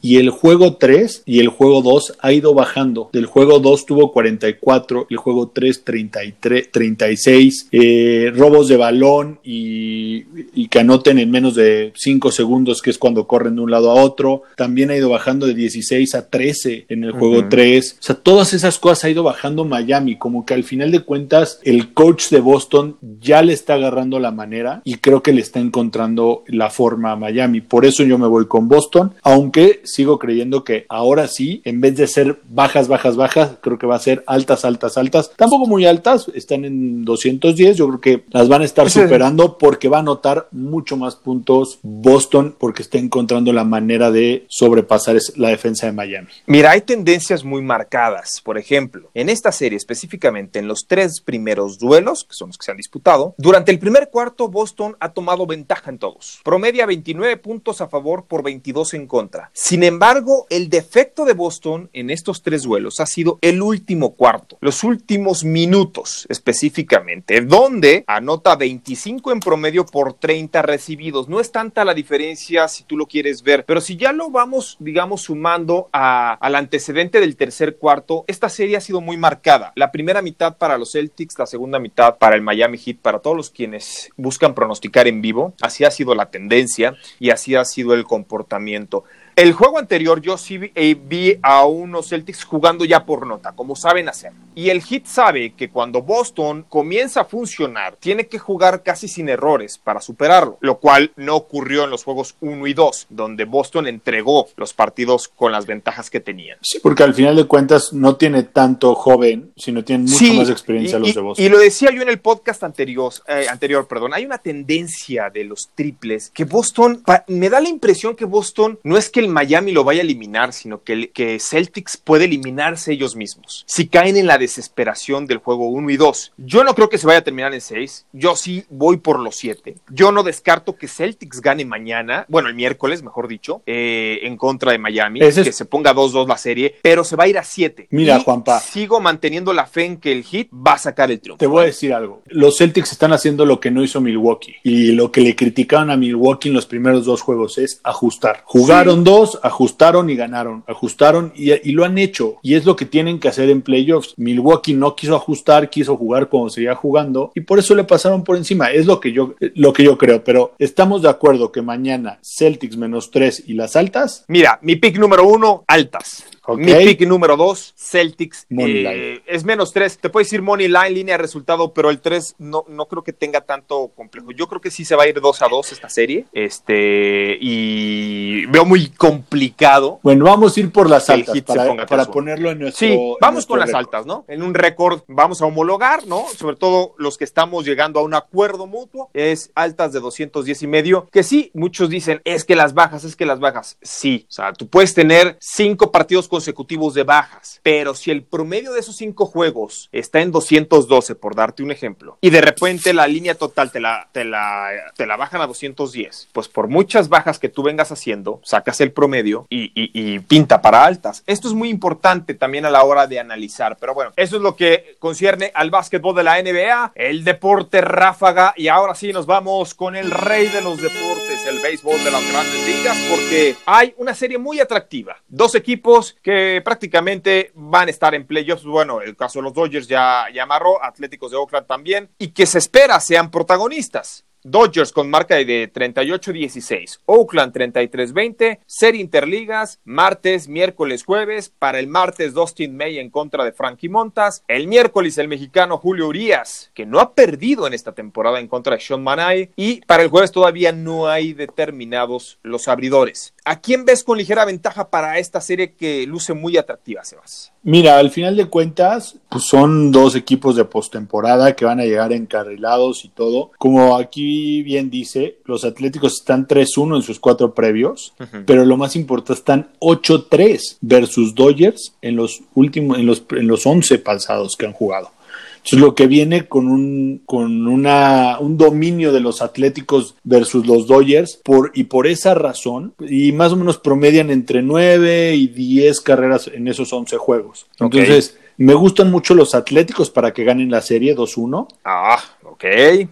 Y 0.00 0.16
el 0.16 0.30
juego 0.30 0.76
3 0.76 1.22
y 1.26 1.40
el 1.40 1.48
juego 1.48 1.82
2 1.82 2.18
ha 2.20 2.32
ido 2.32 2.54
bajando. 2.54 3.10
Del 3.12 3.26
juego 3.26 3.58
2 3.58 3.86
tuvo 3.86 4.12
44, 4.12 5.06
el 5.10 5.16
juego 5.18 5.48
3 5.48 5.84
33, 5.84 6.70
36, 6.70 7.68
eh, 7.72 8.32
robos 8.34 8.68
de 8.68 8.76
balón 8.76 9.40
y, 9.42 10.24
y 10.54 10.68
que 10.68 10.80
anoten 10.80 11.18
en 11.18 11.30
menos 11.30 11.54
de 11.54 11.92
5 11.94 12.30
segundos, 12.30 12.82
que 12.82 12.90
es 12.90 12.98
cuando 12.98 13.26
corren 13.26 13.56
de 13.56 13.62
un 13.62 13.70
lado 13.70 13.90
a 13.90 14.02
otro. 14.02 14.42
También 14.56 14.77
ha 14.84 14.96
ido 14.96 15.10
bajando 15.10 15.46
de 15.46 15.54
16 15.54 16.14
a 16.14 16.28
13 16.28 16.86
en 16.88 17.04
el 17.04 17.12
juego 17.12 17.38
Ujú. 17.38 17.48
3. 17.48 17.96
O 18.00 18.02
sea, 18.02 18.14
todas 18.16 18.54
esas 18.54 18.78
cosas 18.78 19.04
ha 19.04 19.10
ido 19.10 19.22
bajando 19.22 19.64
Miami, 19.64 20.16
como 20.16 20.46
que 20.46 20.54
al 20.54 20.64
final 20.64 20.90
de 20.90 21.00
cuentas 21.00 21.60
el 21.64 21.92
coach 21.92 22.28
de 22.30 22.40
Boston 22.40 22.96
ya 23.20 23.42
le 23.42 23.52
está 23.52 23.74
agarrando 23.74 24.18
la 24.20 24.30
manera 24.30 24.82
y 24.84 24.94
creo 24.96 25.22
que 25.22 25.32
le 25.32 25.40
está 25.40 25.60
encontrando 25.60 26.44
la 26.46 26.70
forma 26.70 27.12
a 27.12 27.16
Miami. 27.16 27.60
Por 27.60 27.84
eso 27.84 28.04
yo 28.04 28.18
me 28.18 28.26
voy 28.26 28.46
con 28.46 28.68
Boston, 28.68 29.14
aunque 29.22 29.80
sigo 29.84 30.18
creyendo 30.18 30.64
que 30.64 30.86
ahora 30.88 31.28
sí, 31.28 31.60
en 31.64 31.80
vez 31.80 31.96
de 31.96 32.06
ser 32.06 32.40
bajas, 32.48 32.88
bajas, 32.88 33.16
bajas, 33.16 33.52
creo 33.60 33.78
que 33.78 33.86
va 33.86 33.96
a 33.96 34.00
ser 34.00 34.22
altas, 34.26 34.64
altas, 34.64 34.96
altas. 34.96 35.32
Tampoco 35.36 35.66
muy 35.66 35.86
altas, 35.86 36.30
están 36.34 36.64
en 36.64 37.04
210, 37.04 37.76
yo 37.76 37.88
creo 37.88 38.00
que 38.00 38.24
las 38.30 38.48
van 38.48 38.62
a 38.62 38.64
estar 38.64 38.90
superando 38.90 39.58
porque 39.58 39.88
va 39.88 39.98
a 39.98 40.00
anotar 40.00 40.48
mucho 40.52 40.96
más 40.96 41.16
puntos 41.16 41.78
Boston 41.82 42.54
porque 42.58 42.82
está 42.82 42.98
encontrando 42.98 43.52
la 43.52 43.64
manera 43.64 44.10
de 44.10 44.46
sobrepasar 44.68 45.16
la 45.36 45.48
defensa 45.48 45.86
de 45.86 45.92
Miami. 45.92 46.28
Mira, 46.46 46.72
hay 46.72 46.82
tendencias 46.82 47.42
muy 47.42 47.62
marcadas. 47.62 48.42
Por 48.42 48.58
ejemplo, 48.58 49.10
en 49.14 49.30
esta 49.30 49.50
serie 49.50 49.78
específicamente, 49.78 50.58
en 50.58 50.68
los 50.68 50.86
tres 50.86 51.22
primeros 51.22 51.78
duelos, 51.78 52.24
que 52.24 52.34
son 52.34 52.48
los 52.48 52.58
que 52.58 52.66
se 52.66 52.70
han 52.70 52.76
disputado, 52.76 53.34
durante 53.38 53.72
el 53.72 53.78
primer 53.78 54.10
cuarto 54.10 54.48
Boston 54.48 54.94
ha 55.00 55.14
tomado 55.14 55.46
ventaja 55.46 55.90
en 55.90 55.98
todos. 55.98 56.40
Promedia 56.44 56.84
29 56.84 57.38
puntos 57.38 57.80
a 57.80 57.88
favor 57.88 58.26
por 58.26 58.42
22 58.42 58.92
en 58.92 59.06
contra. 59.06 59.50
Sin 59.54 59.82
embargo, 59.82 60.46
el 60.50 60.68
defecto 60.68 61.24
de 61.24 61.32
Boston 61.32 61.88
en 61.94 62.10
estos 62.10 62.42
tres 62.42 62.64
duelos 62.64 63.00
ha 63.00 63.06
sido 63.06 63.38
el 63.40 63.62
último 63.62 64.16
cuarto, 64.16 64.58
los 64.60 64.84
últimos 64.84 65.44
minutos 65.44 66.26
específicamente, 66.28 67.40
donde 67.40 68.04
anota 68.06 68.54
25 68.54 69.32
en 69.32 69.40
promedio 69.40 69.86
por 69.86 70.12
30 70.12 70.60
recibidos. 70.60 71.26
No 71.26 71.40
es 71.40 71.50
tanta 71.52 71.86
la 71.86 71.94
diferencia 71.94 72.68
si 72.68 72.84
tú 72.84 72.98
lo 72.98 73.06
quieres 73.06 73.42
ver, 73.42 73.64
pero 73.64 73.80
si 73.80 73.96
ya 73.96 74.12
lo 74.12 74.30
vamos, 74.30 74.57
digamos, 74.78 75.22
sumando 75.22 75.88
a- 75.92 76.34
al 76.34 76.54
antecedente 76.54 77.20
del 77.20 77.36
tercer 77.36 77.76
cuarto, 77.76 78.24
esta 78.26 78.48
serie 78.48 78.76
ha 78.76 78.80
sido 78.80 79.00
muy 79.00 79.16
marcada. 79.16 79.72
La 79.74 79.90
primera 79.92 80.22
mitad 80.22 80.56
para 80.56 80.78
los 80.78 80.92
Celtics, 80.92 81.38
la 81.38 81.46
segunda 81.46 81.78
mitad 81.78 82.16
para 82.18 82.36
el 82.36 82.42
Miami 82.42 82.78
Heat, 82.78 82.98
para 82.98 83.20
todos 83.20 83.36
los 83.36 83.50
quienes 83.50 84.10
buscan 84.16 84.54
pronosticar 84.54 85.06
en 85.08 85.22
vivo. 85.22 85.54
Así 85.60 85.84
ha 85.84 85.90
sido 85.90 86.14
la 86.14 86.30
tendencia 86.30 86.94
y 87.18 87.30
así 87.30 87.54
ha 87.54 87.64
sido 87.64 87.94
el 87.94 88.04
comportamiento. 88.04 89.04
El 89.38 89.52
juego 89.52 89.78
anterior 89.78 90.20
yo 90.20 90.36
sí 90.36 90.58
vi, 90.58 90.72
eh, 90.74 90.96
vi 91.00 91.38
a 91.42 91.64
unos 91.64 92.08
Celtics 92.08 92.42
jugando 92.42 92.84
ya 92.84 93.06
por 93.06 93.24
nota, 93.24 93.52
como 93.52 93.76
saben 93.76 94.08
hacer. 94.08 94.32
Y 94.56 94.70
el 94.70 94.82
Heat 94.82 95.06
sabe 95.06 95.54
que 95.54 95.70
cuando 95.70 96.02
Boston 96.02 96.66
comienza 96.68 97.20
a 97.20 97.24
funcionar, 97.24 97.94
tiene 98.00 98.26
que 98.26 98.40
jugar 98.40 98.82
casi 98.82 99.06
sin 99.06 99.28
errores 99.28 99.78
para 99.78 100.00
superarlo, 100.00 100.58
lo 100.60 100.80
cual 100.80 101.12
no 101.14 101.36
ocurrió 101.36 101.84
en 101.84 101.90
los 101.90 102.02
juegos 102.02 102.34
1 102.40 102.66
y 102.66 102.74
2, 102.74 103.06
donde 103.10 103.44
Boston 103.44 103.86
entregó 103.86 104.48
los 104.56 104.74
partidos 104.74 105.28
con 105.28 105.52
las 105.52 105.66
ventajas 105.66 106.10
que 106.10 106.18
tenían. 106.18 106.58
Sí, 106.60 106.80
porque 106.82 107.04
al 107.04 107.14
final 107.14 107.36
de 107.36 107.44
cuentas 107.44 107.92
no 107.92 108.16
tiene 108.16 108.42
tanto 108.42 108.96
joven, 108.96 109.52
sino 109.56 109.84
tiene 109.84 110.02
mucho 110.02 110.16
Sí, 110.16 110.36
más 110.36 110.50
experiencia 110.50 110.98
y, 110.98 111.02
los 111.02 111.14
de 111.14 111.20
Boston. 111.20 111.46
y 111.46 111.48
lo 111.48 111.60
decía 111.60 111.92
yo 111.92 112.02
en 112.02 112.08
el 112.08 112.18
podcast 112.18 112.64
anterior, 112.64 113.12
eh, 113.28 113.46
anterior, 113.48 113.86
perdón, 113.86 114.14
hay 114.14 114.26
una 114.26 114.38
tendencia 114.38 115.30
de 115.30 115.44
los 115.44 115.68
triples 115.76 116.32
que 116.34 116.42
Boston, 116.42 117.04
me 117.28 117.48
da 117.48 117.60
la 117.60 117.68
impresión 117.68 118.16
que 118.16 118.24
Boston 118.24 118.80
no 118.82 118.96
es 118.96 119.08
que 119.10 119.20
el 119.20 119.27
Miami 119.32 119.72
lo 119.72 119.84
vaya 119.84 120.00
a 120.00 120.04
eliminar, 120.04 120.52
sino 120.52 120.82
que, 120.82 120.92
el- 120.92 121.10
que 121.10 121.38
Celtics 121.40 121.96
puede 121.96 122.24
eliminarse 122.26 122.92
ellos 122.92 123.16
mismos. 123.16 123.64
Si 123.66 123.88
caen 123.88 124.16
en 124.16 124.26
la 124.26 124.38
desesperación 124.38 125.26
del 125.26 125.38
juego 125.38 125.68
1 125.68 125.90
y 125.90 125.96
2. 125.96 126.32
Yo 126.38 126.64
no 126.64 126.74
creo 126.74 126.88
que 126.88 126.98
se 126.98 127.06
vaya 127.06 127.20
a 127.20 127.24
terminar 127.24 127.54
en 127.54 127.60
6, 127.60 128.06
yo 128.12 128.36
sí 128.36 128.64
voy 128.70 128.98
por 128.98 129.18
los 129.20 129.36
7. 129.36 129.76
Yo 129.90 130.12
no 130.12 130.22
descarto 130.22 130.76
que 130.76 130.88
Celtics 130.88 131.40
gane 131.40 131.64
mañana, 131.64 132.26
bueno, 132.28 132.48
el 132.48 132.54
miércoles, 132.54 133.02
mejor 133.02 133.28
dicho, 133.28 133.62
eh, 133.66 134.20
en 134.22 134.36
contra 134.36 134.72
de 134.72 134.78
Miami, 134.78 135.20
Ese 135.20 135.40
es- 135.42 135.46
que 135.46 135.52
se 135.52 135.64
ponga 135.64 135.92
2-2 135.94 136.26
la 136.28 136.36
serie, 136.38 136.74
pero 136.82 137.04
se 137.04 137.16
va 137.16 137.24
a 137.24 137.28
ir 137.28 137.38
a 137.38 137.44
7. 137.44 137.86
Mira, 137.90 138.18
Y 138.18 138.22
Juanpa. 138.24 138.60
Sigo 138.60 139.00
manteniendo 139.00 139.52
la 139.52 139.66
fe 139.66 139.84
en 139.84 139.96
que 139.98 140.12
el 140.12 140.24
Heat 140.24 140.48
va 140.52 140.72
a 140.72 140.78
sacar 140.78 141.10
el 141.10 141.20
triunfo. 141.20 141.38
Te 141.38 141.46
voy 141.46 141.62
a 141.62 141.66
decir 141.66 141.92
algo. 141.92 142.22
Los 142.26 142.58
Celtics 142.58 142.92
están 142.92 143.12
haciendo 143.12 143.44
lo 143.44 143.60
que 143.60 143.70
no 143.70 143.82
hizo 143.82 144.00
Milwaukee. 144.00 144.56
Y 144.62 144.92
lo 144.92 145.10
que 145.12 145.20
le 145.20 145.34
criticaron 145.36 145.90
a 145.90 145.96
Milwaukee 145.96 146.48
en 146.48 146.54
los 146.54 146.66
primeros 146.66 147.04
dos 147.04 147.22
juegos 147.22 147.58
es 147.58 147.80
ajustar. 147.84 148.42
Jugaron 148.44 149.04
ajustaron 149.42 150.10
y 150.10 150.16
ganaron. 150.16 150.64
Ajustaron 150.66 151.32
y, 151.34 151.52
y 151.52 151.72
lo 151.72 151.84
han 151.84 151.98
hecho. 151.98 152.36
Y 152.42 152.54
es 152.54 152.64
lo 152.64 152.76
que 152.76 152.86
tienen 152.86 153.18
que 153.18 153.28
hacer 153.28 153.50
en 153.50 153.62
playoffs. 153.62 154.14
Milwaukee 154.16 154.74
no 154.74 154.94
quiso 154.94 155.14
ajustar, 155.14 155.70
quiso 155.70 155.96
jugar 155.96 156.28
como 156.28 156.50
seguía 156.50 156.74
jugando. 156.74 157.32
Y 157.34 157.40
por 157.40 157.58
eso 157.58 157.74
le 157.74 157.84
pasaron 157.84 158.24
por 158.24 158.36
encima. 158.36 158.70
Es 158.70 158.86
lo 158.86 159.00
que 159.00 159.12
yo, 159.12 159.34
lo 159.54 159.72
que 159.72 159.84
yo 159.84 159.96
creo. 159.98 160.24
Pero 160.24 160.52
estamos 160.58 161.02
de 161.02 161.08
acuerdo 161.08 161.52
que 161.52 161.62
mañana 161.62 162.18
Celtics 162.22 162.76
menos 162.76 163.10
tres 163.10 163.42
y 163.46 163.54
las 163.54 163.76
altas. 163.76 164.24
Mira, 164.28 164.58
mi 164.62 164.76
pick 164.76 164.98
número 164.98 165.26
uno, 165.26 165.64
altas. 165.66 166.24
Ok. 166.46 166.58
Mi 166.60 166.72
pick 166.72 167.06
número 167.06 167.36
dos, 167.36 167.74
Celtics. 167.76 168.46
Money 168.48 168.86
eh, 168.86 169.22
es 169.26 169.44
menos 169.44 169.72
tres. 169.72 169.98
Te 169.98 170.08
puedo 170.08 170.24
decir 170.24 170.40
money 170.40 170.66
line, 170.66 170.90
línea 170.90 171.16
de 171.16 171.22
resultado, 171.22 171.74
pero 171.74 171.90
el 171.90 172.00
tres 172.00 172.34
no, 172.38 172.64
no 172.68 172.86
creo 172.86 173.04
que 173.04 173.12
tenga 173.12 173.42
tanto 173.42 173.88
complejo. 173.94 174.32
Yo 174.32 174.48
creo 174.48 174.60
que 174.60 174.70
sí 174.70 174.84
se 174.84 174.96
va 174.96 175.02
a 175.02 175.08
ir 175.08 175.20
dos 175.20 175.42
a 175.42 175.48
dos 175.48 175.72
esta 175.72 175.90
serie. 175.90 176.24
Este, 176.32 177.36
y 177.40 178.46
veo 178.46 178.64
muy 178.64 178.88
complicado. 179.10 180.00
Bueno, 180.02 180.24
vamos 180.26 180.56
a 180.56 180.60
ir 180.60 180.70
por 180.70 180.88
las 180.88 181.08
altas 181.10 181.40
para, 181.42 181.86
para 181.86 182.04
3-1. 182.06 182.10
ponerlo 182.10 182.50
en 182.50 182.58
nuestro. 182.60 182.86
Sí, 182.86 182.96
vamos 183.20 183.34
nuestro 183.34 183.52
con 183.52 183.60
las 183.60 183.74
altas, 183.74 184.06
¿no? 184.06 184.24
En 184.28 184.42
un 184.42 184.54
récord 184.54 185.02
vamos 185.08 185.42
a 185.42 185.46
homologar, 185.46 186.06
¿no? 186.06 186.26
Sobre 186.36 186.56
todo 186.56 186.94
los 186.98 187.18
que 187.18 187.24
estamos 187.24 187.64
llegando 187.64 188.00
a 188.00 188.02
un 188.02 188.14
acuerdo 188.14 188.66
mutuo, 188.66 189.10
es 189.14 189.50
altas 189.54 189.92
de 189.92 190.00
210 190.00 190.62
y 190.62 190.66
medio, 190.66 191.08
que 191.10 191.22
sí, 191.22 191.50
muchos 191.54 191.88
dicen, 191.88 192.20
es 192.24 192.44
que 192.44 192.56
las 192.56 192.74
bajas, 192.74 193.04
es 193.04 193.16
que 193.16 193.26
las 193.26 193.40
bajas, 193.40 193.78
sí, 193.82 194.26
o 194.28 194.32
sea, 194.32 194.52
tú 194.52 194.68
puedes 194.68 194.94
tener 194.94 195.36
cinco 195.40 195.90
partidos 195.90 196.28
consecutivos 196.28 196.94
de 196.94 197.04
bajas, 197.04 197.60
pero 197.62 197.94
si 197.94 198.10
el 198.10 198.24
promedio 198.24 198.72
de 198.72 198.80
esos 198.80 198.96
cinco 198.96 199.26
juegos 199.26 199.88
está 199.92 200.20
en 200.20 200.30
212, 200.32 201.14
por 201.14 201.34
darte 201.34 201.62
un 201.62 201.70
ejemplo, 201.70 202.18
y 202.20 202.30
de 202.30 202.40
repente 202.40 202.92
la 202.92 203.06
línea 203.06 203.34
total 203.34 203.70
te 203.72 203.80
la, 203.80 204.08
te 204.12 204.24
la, 204.24 204.70
te 204.96 205.06
la 205.06 205.16
bajan 205.16 205.40
a 205.40 205.46
210, 205.46 206.28
pues 206.32 206.48
por 206.48 206.68
muchas 206.68 207.08
bajas 207.08 207.38
que 207.38 207.48
tú 207.48 207.62
vengas 207.62 207.92
haciendo, 207.92 208.40
sacas 208.44 208.80
el 208.80 208.87
promedio 208.90 209.46
y, 209.48 210.18
pinta 210.20 210.60
para 210.60 210.84
altas. 210.84 211.22
Esto 211.26 211.48
es 211.48 211.54
muy 211.54 211.68
importante 211.68 212.34
también 212.34 212.64
a 212.64 212.70
la 212.70 212.82
hora 212.84 213.06
de 213.06 213.18
analizar, 213.18 213.76
pero 213.78 213.94
bueno, 213.94 214.12
eso 214.16 214.36
es 214.36 214.42
lo 214.42 214.56
que 214.56 214.96
concierne 214.98 215.50
al 215.54 215.70
básquetbol 215.70 216.14
de 216.14 216.22
la 216.22 216.42
NBA, 216.42 216.92
el 216.94 217.24
deporte 217.24 217.80
ráfaga, 217.80 218.52
y 218.56 218.68
ahora 218.68 218.94
sí 218.94 219.12
nos 219.12 219.26
vamos 219.26 219.74
con 219.74 219.96
el 219.96 220.10
rey 220.10 220.48
de 220.48 220.60
los 220.60 220.80
deportes, 220.80 221.46
el 221.46 221.60
béisbol 221.60 222.02
de 222.04 222.10
las 222.10 222.30
grandes 222.30 222.66
ligas, 222.66 222.98
porque 223.10 223.56
hay 223.66 223.94
una 223.98 224.14
serie 224.14 224.38
muy 224.38 224.60
atractiva. 224.60 225.16
Dos 225.28 225.54
equipos 225.54 226.16
que 226.22 226.60
prácticamente 226.64 227.52
van 227.54 227.88
a 227.88 227.90
estar 227.90 228.14
en 228.14 228.26
playoffs. 228.26 228.64
Bueno, 228.64 229.00
el 229.00 229.16
caso 229.16 229.38
de 229.38 229.44
los 229.44 229.54
Dodgers 229.54 229.88
ya, 229.88 230.26
ya 230.32 230.44
amarró, 230.44 230.82
Atléticos 230.82 231.30
de 231.30 231.36
Oakland 231.36 231.66
también, 231.66 232.10
y 232.18 232.28
que 232.28 232.46
se 232.46 232.58
espera 232.58 233.00
sean 233.00 233.30
protagonistas. 233.30 234.24
Dodgers 234.50 234.92
con 234.92 235.10
marca 235.10 235.34
de 235.34 235.70
38-16, 235.70 237.00
Oakland 237.04 237.52
33-20, 237.52 238.60
serie 238.64 239.00
interligas, 239.00 239.80
martes, 239.84 240.48
miércoles, 240.48 241.04
jueves. 241.04 241.52
Para 241.58 241.78
el 241.78 241.86
martes, 241.86 242.32
Dustin 242.32 242.76
May 242.76 242.98
en 242.98 243.10
contra 243.10 243.44
de 243.44 243.52
Frankie 243.52 243.90
Montas. 243.90 244.44
El 244.48 244.66
miércoles, 244.66 245.18
el 245.18 245.28
mexicano 245.28 245.76
Julio 245.76 246.08
Urias, 246.08 246.70
que 246.72 246.86
no 246.86 247.00
ha 247.00 247.14
perdido 247.14 247.66
en 247.66 247.74
esta 247.74 247.92
temporada 247.92 248.40
en 248.40 248.48
contra 248.48 248.74
de 248.74 248.80
Sean 248.80 249.02
Manay. 249.02 249.50
Y 249.56 249.82
para 249.82 250.02
el 250.02 250.08
jueves 250.08 250.32
todavía 250.32 250.72
no 250.72 251.08
hay 251.08 251.34
determinados 251.34 252.38
los 252.42 252.68
abridores. 252.68 253.34
¿A 253.48 253.60
quién 253.60 253.86
ves 253.86 254.04
con 254.04 254.18
ligera 254.18 254.44
ventaja 254.44 254.90
para 254.90 255.18
esta 255.18 255.40
serie 255.40 255.72
que 255.72 256.06
luce 256.06 256.34
muy 256.34 256.58
atractiva, 256.58 257.02
Sebas? 257.02 257.50
Mira, 257.62 257.96
al 257.96 258.10
final 258.10 258.36
de 258.36 258.44
cuentas, 258.44 259.16
pues 259.30 259.44
son 259.44 259.90
dos 259.90 260.14
equipos 260.16 260.54
de 260.54 260.66
postemporada 260.66 261.56
que 261.56 261.64
van 261.64 261.80
a 261.80 261.84
llegar 261.84 262.12
encarrilados 262.12 263.06
y 263.06 263.08
todo. 263.08 263.52
Como 263.56 263.96
aquí 263.96 264.62
bien 264.64 264.90
dice, 264.90 265.38
los 265.46 265.64
Atléticos 265.64 266.18
están 266.20 266.46
3-1 266.46 266.96
en 266.96 267.02
sus 267.02 267.18
cuatro 267.20 267.54
previos, 267.54 268.12
pero 268.44 268.66
lo 268.66 268.76
más 268.76 268.96
importante 268.96 269.40
están 269.40 269.70
8-3 269.80 270.76
versus 270.82 271.34
Dodgers 271.34 271.94
en 272.02 272.16
los 272.16 272.42
últimos, 272.54 272.98
en 272.98 273.06
los, 273.06 273.24
en 273.30 273.46
los 273.46 273.64
11 273.64 273.98
pasados 274.00 274.56
que 274.56 274.66
han 274.66 274.74
jugado. 274.74 275.10
Entonces, 275.58 275.78
lo 275.80 275.94
que 275.94 276.06
viene 276.06 276.46
con 276.48 276.68
un, 276.68 277.22
con 277.26 277.66
una, 277.66 278.38
un 278.40 278.56
dominio 278.56 279.12
de 279.12 279.20
los 279.20 279.42
Atléticos 279.42 280.14
versus 280.24 280.66
los 280.66 280.86
Dodgers, 280.86 281.38
por, 281.44 281.70
y 281.74 281.84
por 281.84 282.06
esa 282.06 282.34
razón, 282.34 282.94
y 283.00 283.32
más 283.32 283.52
o 283.52 283.56
menos 283.56 283.78
promedian 283.78 284.30
entre 284.30 284.62
9 284.62 285.34
y 285.34 285.48
10 285.48 286.00
carreras 286.00 286.50
en 286.52 286.68
esos 286.68 286.92
11 286.92 287.16
juegos. 287.18 287.66
Entonces, 287.78 288.36
me 288.56 288.74
gustan 288.74 289.10
mucho 289.10 289.34
los 289.34 289.54
Atléticos 289.54 290.10
para 290.10 290.32
que 290.32 290.44
ganen 290.44 290.70
la 290.70 290.80
serie 290.80 291.14
2-1 291.16 291.68
Ah, 291.84 292.18
ok. 292.42 292.64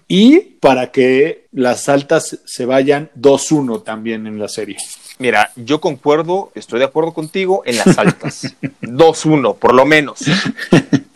y 0.08 0.40
para 0.40 0.90
que 0.90 1.46
las 1.52 1.88
altas 1.88 2.40
se 2.44 2.64
vayan 2.66 3.10
2-1 3.20 3.84
también 3.84 4.26
en 4.26 4.38
la 4.40 4.48
serie. 4.48 4.76
Mira, 5.18 5.50
yo 5.56 5.80
concuerdo, 5.80 6.50
estoy 6.54 6.80
de 6.80 6.84
acuerdo 6.84 7.12
contigo 7.14 7.62
en 7.64 7.76
las 7.76 7.96
altas. 7.96 8.54
2-1, 8.82 9.56
por 9.56 9.72
lo 9.72 9.86
menos. 9.86 10.18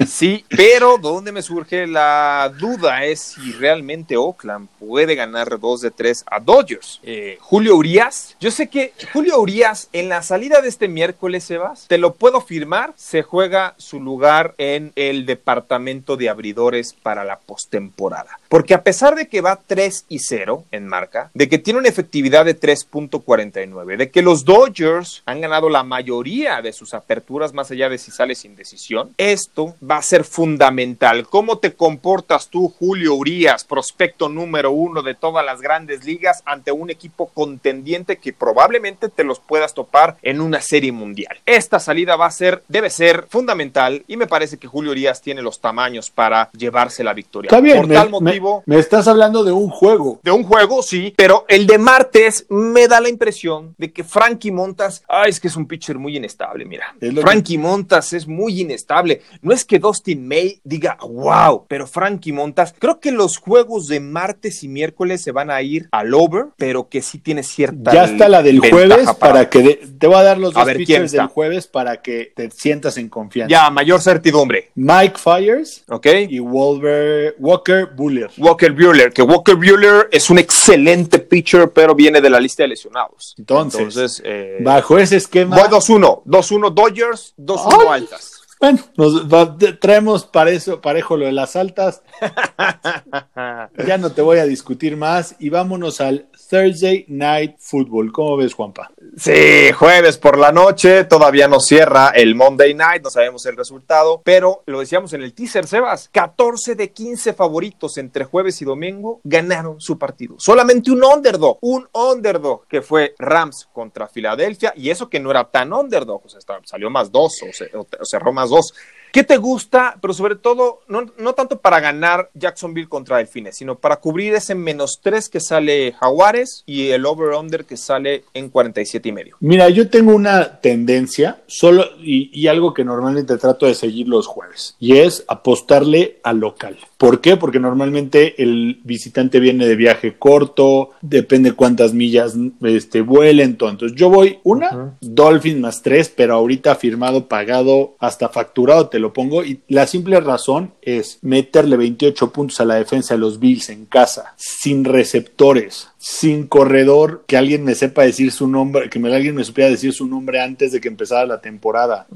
Sí, 0.06 0.44
pero 0.48 0.96
donde 0.96 1.30
me 1.30 1.42
surge 1.42 1.86
la 1.86 2.52
duda 2.58 3.04
es 3.04 3.20
si 3.20 3.52
realmente 3.52 4.16
Oakland 4.16 4.68
puede 4.78 5.14
ganar 5.14 5.60
2 5.60 5.80
de 5.82 5.90
3 5.90 6.24
a 6.26 6.40
Dodgers. 6.40 7.00
Eh, 7.02 7.36
Julio 7.40 7.76
Urias, 7.76 8.36
yo 8.40 8.50
sé 8.50 8.68
que 8.68 8.92
Julio 9.12 9.38
Urias 9.38 9.88
en 9.92 10.08
la 10.08 10.22
salida 10.22 10.62
de 10.62 10.68
este 10.68 10.88
miércoles, 10.88 11.44
Sebas, 11.44 11.86
te 11.86 11.98
lo 11.98 12.14
puedo 12.14 12.40
firmar, 12.40 12.94
se 12.96 13.22
juega 13.22 13.74
su 13.76 14.00
lugar 14.00 14.54
en 14.56 14.92
el 14.96 15.26
departamento 15.26 16.16
de 16.16 16.30
abridores 16.30 16.94
para 16.94 17.24
la 17.24 17.38
postemporada. 17.38 18.38
Porque 18.48 18.74
a 18.74 18.82
pesar 18.82 19.14
de 19.14 19.28
que 19.28 19.42
va 19.42 19.60
3 19.64 20.06
y 20.08 20.18
0 20.20 20.64
en 20.70 20.86
marca, 20.86 21.30
de 21.34 21.48
que 21.48 21.58
tiene 21.58 21.78
una 21.78 21.88
efectividad 21.88 22.44
de 22.44 22.58
3.49, 22.58 23.96
de 23.96 24.10
que 24.10 24.22
los 24.22 24.44
Dodgers 24.44 25.22
han 25.26 25.40
ganado 25.40 25.68
la 25.68 25.82
mayoría 25.82 26.62
de 26.62 26.72
sus 26.72 26.94
aperturas 26.94 27.52
más 27.52 27.70
allá 27.70 27.88
de 27.88 27.98
si 27.98 28.10
sale 28.10 28.34
sin 28.34 28.56
decisión, 28.56 29.14
esto 29.18 29.76
a 29.96 30.02
ser 30.02 30.24
fundamental. 30.24 31.26
¿Cómo 31.28 31.58
te 31.58 31.74
comportas 31.74 32.48
tú, 32.48 32.68
Julio 32.78 33.14
Urias, 33.14 33.64
prospecto 33.64 34.28
número 34.28 34.70
uno 34.70 35.02
de 35.02 35.14
todas 35.14 35.44
las 35.44 35.60
grandes 35.60 36.04
ligas, 36.04 36.42
ante 36.44 36.72
un 36.72 36.90
equipo 36.90 37.26
contendiente 37.26 38.18
que 38.18 38.32
probablemente 38.32 39.08
te 39.08 39.24
los 39.24 39.40
puedas 39.40 39.74
topar 39.74 40.16
en 40.22 40.40
una 40.40 40.60
serie 40.60 40.92
mundial? 40.92 41.38
Esta 41.46 41.78
salida 41.80 42.16
va 42.16 42.26
a 42.26 42.30
ser, 42.30 42.62
debe 42.68 42.90
ser 42.90 43.26
fundamental 43.28 44.04
y 44.06 44.16
me 44.16 44.26
parece 44.26 44.58
que 44.58 44.68
Julio 44.68 44.92
Urias 44.92 45.22
tiene 45.22 45.42
los 45.42 45.60
tamaños 45.60 46.10
para 46.10 46.50
llevarse 46.52 47.02
la 47.02 47.14
victoria. 47.14 47.48
Está 47.48 47.60
bien, 47.60 47.78
Por 47.78 47.88
me, 47.88 47.94
tal 47.94 48.10
motivo, 48.10 48.62
me 48.66 48.78
estás 48.78 49.08
hablando 49.08 49.44
de 49.44 49.52
un 49.52 49.70
juego. 49.70 50.20
de 50.22 50.30
un 50.30 50.44
juego, 50.44 50.82
sí, 50.82 51.12
pero 51.16 51.44
el 51.48 51.66
de 51.66 51.78
martes 51.78 52.46
me 52.48 52.86
da 52.86 53.00
la 53.00 53.08
impresión 53.08 53.74
de 53.78 53.92
que 53.92 54.04
Frankie 54.04 54.52
Montas, 54.52 55.02
ay, 55.08 55.30
es 55.30 55.40
que 55.40 55.48
es 55.48 55.56
un 55.56 55.66
pitcher 55.66 55.98
muy 55.98 56.16
inestable, 56.16 56.64
mira. 56.64 56.94
Frankie 57.20 57.58
Montas 57.58 58.12
es 58.12 58.26
muy 58.26 58.60
inestable. 58.60 59.22
No 59.42 59.52
es 59.52 59.64
que 59.64 59.79
Dustin 59.80 60.26
May 60.26 60.60
diga, 60.64 60.96
wow, 61.02 61.64
pero 61.68 61.86
Frankie 61.86 62.32
Montas, 62.32 62.74
creo 62.78 63.00
que 63.00 63.10
los 63.12 63.38
juegos 63.38 63.88
de 63.88 64.00
martes 64.00 64.62
y 64.62 64.68
miércoles 64.68 65.22
se 65.22 65.32
van 65.32 65.50
a 65.50 65.60
ir 65.62 65.88
al 65.92 66.14
over, 66.14 66.46
pero 66.56 66.88
que 66.88 67.02
sí 67.02 67.18
tiene 67.18 67.42
cierta 67.42 67.92
Ya 67.92 68.04
está 68.04 68.28
la 68.28 68.42
del 68.42 68.60
jueves 68.60 69.08
para, 69.18 69.48
que 69.50 69.62
de- 69.62 69.80
te 69.98 70.06
voy 70.06 70.16
a 70.16 70.22
dar 70.22 70.38
los 70.38 70.54
A 70.56 70.60
dos 70.60 70.66
ver, 70.66 70.76
¿quién 70.76 70.86
pitchers 70.86 71.12
del 71.12 71.26
jueves 71.26 71.66
para 71.66 72.00
que 72.02 72.32
te 72.34 72.50
sientas 72.50 72.96
en 72.96 73.08
confianza. 73.08 73.50
Ya, 73.50 73.70
mayor 73.70 74.00
certidumbre, 74.00 74.70
Mike 74.74 75.16
Fires 75.18 75.84
¿ok? 75.88 76.06
y 76.28 76.38
Wolver, 76.38 77.34
Walker 77.38 77.86
Buller. 77.94 78.30
Walker 78.38 78.72
Buehler, 78.72 79.12
que 79.12 79.22
Walker 79.22 79.54
Buehler 79.56 80.08
es 80.12 80.30
un 80.30 80.38
excelente 80.38 81.18
pitcher, 81.18 81.70
pero 81.72 81.94
viene 81.94 82.20
de 82.20 82.30
la 82.30 82.40
lista 82.40 82.62
de 82.62 82.68
lesionados. 82.68 83.34
Entonces, 83.38 84.20
eh, 84.24 84.58
Bajo 84.60 84.98
ese 84.98 85.16
esquema, 85.16 85.56
Voy 85.56 85.68
2-1, 85.68 86.22
2-1 86.24 86.70
Dodgers, 86.70 87.34
2-1 87.36 87.78
Ay. 87.80 87.86
altas. 88.02 88.39
Bueno, 88.60 88.78
nos 88.96 89.26
va- 89.32 89.56
traemos 89.80 90.26
parejo, 90.26 90.80
parejo 90.80 91.16
lo 91.16 91.26
de 91.26 91.32
las 91.32 91.56
altas. 91.56 92.02
Ya 93.86 93.98
no 93.98 94.12
te 94.12 94.22
voy 94.22 94.38
a 94.38 94.44
discutir 94.46 94.96
más 94.96 95.34
y 95.38 95.48
vámonos 95.48 96.00
al 96.00 96.28
Thursday 96.50 97.04
Night 97.08 97.56
Football. 97.58 98.12
¿Cómo 98.12 98.36
ves, 98.36 98.54
Juanpa? 98.54 98.92
Sí, 99.22 99.70
jueves 99.72 100.16
por 100.16 100.38
la 100.38 100.50
noche, 100.50 101.04
todavía 101.04 101.46
no 101.46 101.60
cierra 101.60 102.08
el 102.08 102.34
Monday 102.34 102.72
Night, 102.72 103.02
no 103.02 103.10
sabemos 103.10 103.44
el 103.44 103.54
resultado, 103.54 104.22
pero 104.24 104.62
lo 104.64 104.80
decíamos 104.80 105.12
en 105.12 105.20
el 105.22 105.34
teaser, 105.34 105.66
Sebas, 105.66 106.08
14 106.10 106.74
de 106.74 106.90
15 106.90 107.34
favoritos 107.34 107.98
entre 107.98 108.24
jueves 108.24 108.62
y 108.62 108.64
domingo 108.64 109.20
ganaron 109.22 109.78
su 109.78 109.98
partido. 109.98 110.36
Solamente 110.38 110.90
un 110.90 111.04
underdog, 111.04 111.58
un 111.60 111.86
underdog 111.92 112.66
que 112.66 112.80
fue 112.80 113.14
Rams 113.18 113.68
contra 113.74 114.08
Filadelfia 114.08 114.72
y 114.74 114.88
eso 114.88 115.10
que 115.10 115.20
no 115.20 115.30
era 115.30 115.44
tan 115.50 115.74
underdog, 115.74 116.22
o 116.24 116.28
sea, 116.30 116.40
salió 116.64 116.88
más 116.88 117.12
dos 117.12 117.42
o, 117.42 117.52
se- 117.52 117.70
o 117.76 117.86
cerró 118.06 118.32
más 118.32 118.48
dos. 118.48 118.72
¿Qué 119.12 119.24
te 119.24 119.36
gusta? 119.36 119.96
Pero 120.00 120.14
sobre 120.14 120.36
todo, 120.36 120.80
no, 120.88 121.06
no 121.18 121.32
tanto 121.34 121.60
para 121.60 121.80
ganar 121.80 122.30
Jacksonville 122.34 122.88
contra 122.88 123.18
Delfines, 123.18 123.56
sino 123.56 123.78
para 123.78 123.96
cubrir 123.96 124.34
ese 124.34 124.54
menos 124.54 125.00
3 125.02 125.28
que 125.28 125.40
sale 125.40 125.92
Jaguares 125.92 126.62
y 126.66 126.88
el 126.88 127.06
over-under 127.06 127.64
que 127.64 127.76
sale 127.76 128.24
en 128.34 128.48
47 128.48 129.08
y 129.08 129.12
medio. 129.12 129.36
Mira, 129.40 129.68
yo 129.68 129.90
tengo 129.90 130.14
una 130.14 130.60
tendencia 130.60 131.42
solo 131.46 131.84
y, 131.98 132.30
y 132.38 132.46
algo 132.46 132.74
que 132.74 132.84
normalmente 132.84 133.36
trato 133.36 133.66
de 133.66 133.74
seguir 133.74 134.08
los 134.08 134.26
jueves 134.26 134.76
y 134.78 134.98
es 134.98 135.24
apostarle 135.28 136.18
al 136.22 136.38
local. 136.38 136.76
¿Por 137.00 137.22
qué? 137.22 137.38
Porque 137.38 137.58
normalmente 137.58 138.42
el 138.42 138.80
visitante 138.84 139.40
viene 139.40 139.66
de 139.66 139.74
viaje 139.74 140.16
corto, 140.18 140.90
depende 141.00 141.52
cuántas 141.52 141.94
millas 141.94 142.36
este, 142.62 143.00
vuelen. 143.00 143.56
Entonces 143.60 143.94
yo 143.94 144.10
voy 144.10 144.38
una, 144.44 144.96
Dolphin 145.00 145.62
más 145.62 145.82
tres, 145.82 146.12
pero 146.14 146.34
ahorita 146.34 146.74
firmado, 146.74 147.26
pagado, 147.26 147.96
hasta 147.98 148.28
facturado 148.28 148.88
te 148.88 148.98
lo 149.00 149.12
pongo. 149.12 149.44
Y 149.44 149.60
la 149.68 149.86
simple 149.86 150.20
razón 150.20 150.74
es 150.82 151.18
meterle 151.22 151.76
28 151.76 152.32
puntos 152.32 152.60
a 152.60 152.64
la 152.64 152.76
defensa 152.76 153.14
de 153.14 153.20
los 153.20 153.40
Bills 153.40 153.70
en 153.70 153.86
casa, 153.86 154.34
sin 154.36 154.84
receptores, 154.84 155.88
sin 156.02 156.46
corredor 156.46 157.24
que 157.26 157.36
alguien 157.36 157.62
me 157.62 157.74
sepa 157.74 158.02
decir 158.02 158.32
su 158.32 158.48
nombre, 158.48 158.88
que 158.88 158.98
me, 158.98 159.14
alguien 159.14 159.34
me 159.34 159.44
supiera 159.44 159.68
decir 159.68 159.92
su 159.92 160.06
nombre 160.06 160.40
antes 160.40 160.72
de 160.72 160.80
que 160.80 160.88
empezara 160.88 161.26
la 161.26 161.42
temporada. 161.42 162.06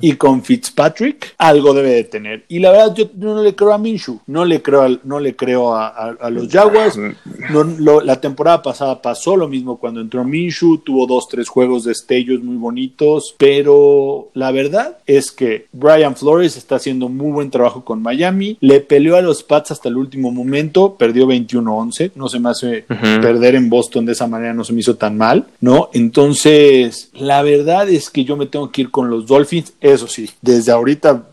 Y 0.00 0.14
con 0.14 0.42
Fitzpatrick, 0.42 1.34
algo 1.36 1.74
debe 1.74 1.90
de 1.90 2.04
tener. 2.04 2.44
Y 2.48 2.60
la 2.60 2.70
verdad, 2.70 2.94
yo, 2.94 3.10
no 3.16 3.42
le 3.42 3.54
creo 3.54 3.74
a 3.74 3.78
Minshew, 3.78 4.20
no 4.28 4.46
le 4.46 4.62
creo, 4.62 4.82
a, 4.82 4.88
no 5.04 5.20
le 5.20 5.36
creo 5.36 5.76
a, 5.76 6.16
los 6.30 6.48
Jaguars. 6.48 6.98
No, 7.50 8.00
la 8.00 8.18
temporada 8.18 8.62
pasada 8.62 9.02
pasó 9.02 9.36
lo 9.36 9.46
mismo 9.46 9.76
cuando 9.76 10.00
entró 10.00 10.24
Minshew, 10.24 10.78
tuvo 10.78 11.06
dos, 11.06 11.28
tres 11.28 11.46
juegos 11.50 11.84
de 11.84 11.92
estellos 11.92 12.42
muy 12.42 12.56
bonitos, 12.56 13.34
pero 13.36 14.30
la 14.32 14.52
verdad 14.52 14.96
es 15.06 15.30
que 15.30 15.66
Brian 15.72 16.16
Flores 16.16 16.56
está 16.56 16.76
haciendo 16.76 17.10
muy 17.10 17.30
buen 17.30 17.50
trabajo 17.50 17.84
con 17.84 18.00
Miami, 18.00 18.56
le 18.60 18.80
peleó 18.80 19.16
a 19.16 19.22
los 19.22 19.42
Pats 19.42 19.72
hasta 19.72 19.90
el 19.90 19.98
último 19.98 20.30
momento, 20.30 20.94
perdió 20.94 21.26
21-11, 21.26 22.12
no 22.14 22.28
se 22.28 22.40
me 22.40 22.48
hace 22.48 22.86
perder 23.34 23.56
en 23.56 23.68
Boston 23.68 24.06
de 24.06 24.12
esa 24.12 24.28
manera, 24.28 24.54
no 24.54 24.62
se 24.62 24.72
me 24.72 24.80
hizo 24.80 24.94
tan 24.94 25.16
mal, 25.16 25.46
¿no? 25.60 25.90
Entonces, 25.92 27.10
la 27.14 27.42
verdad 27.42 27.88
es 27.88 28.10
que 28.10 28.24
yo 28.24 28.36
me 28.36 28.46
tengo 28.46 28.70
que 28.70 28.82
ir 28.82 28.90
con 28.90 29.10
los 29.10 29.26
Dolphins, 29.26 29.72
eso 29.80 30.06
sí, 30.06 30.30
desde 30.40 30.70
ahorita 30.70 31.24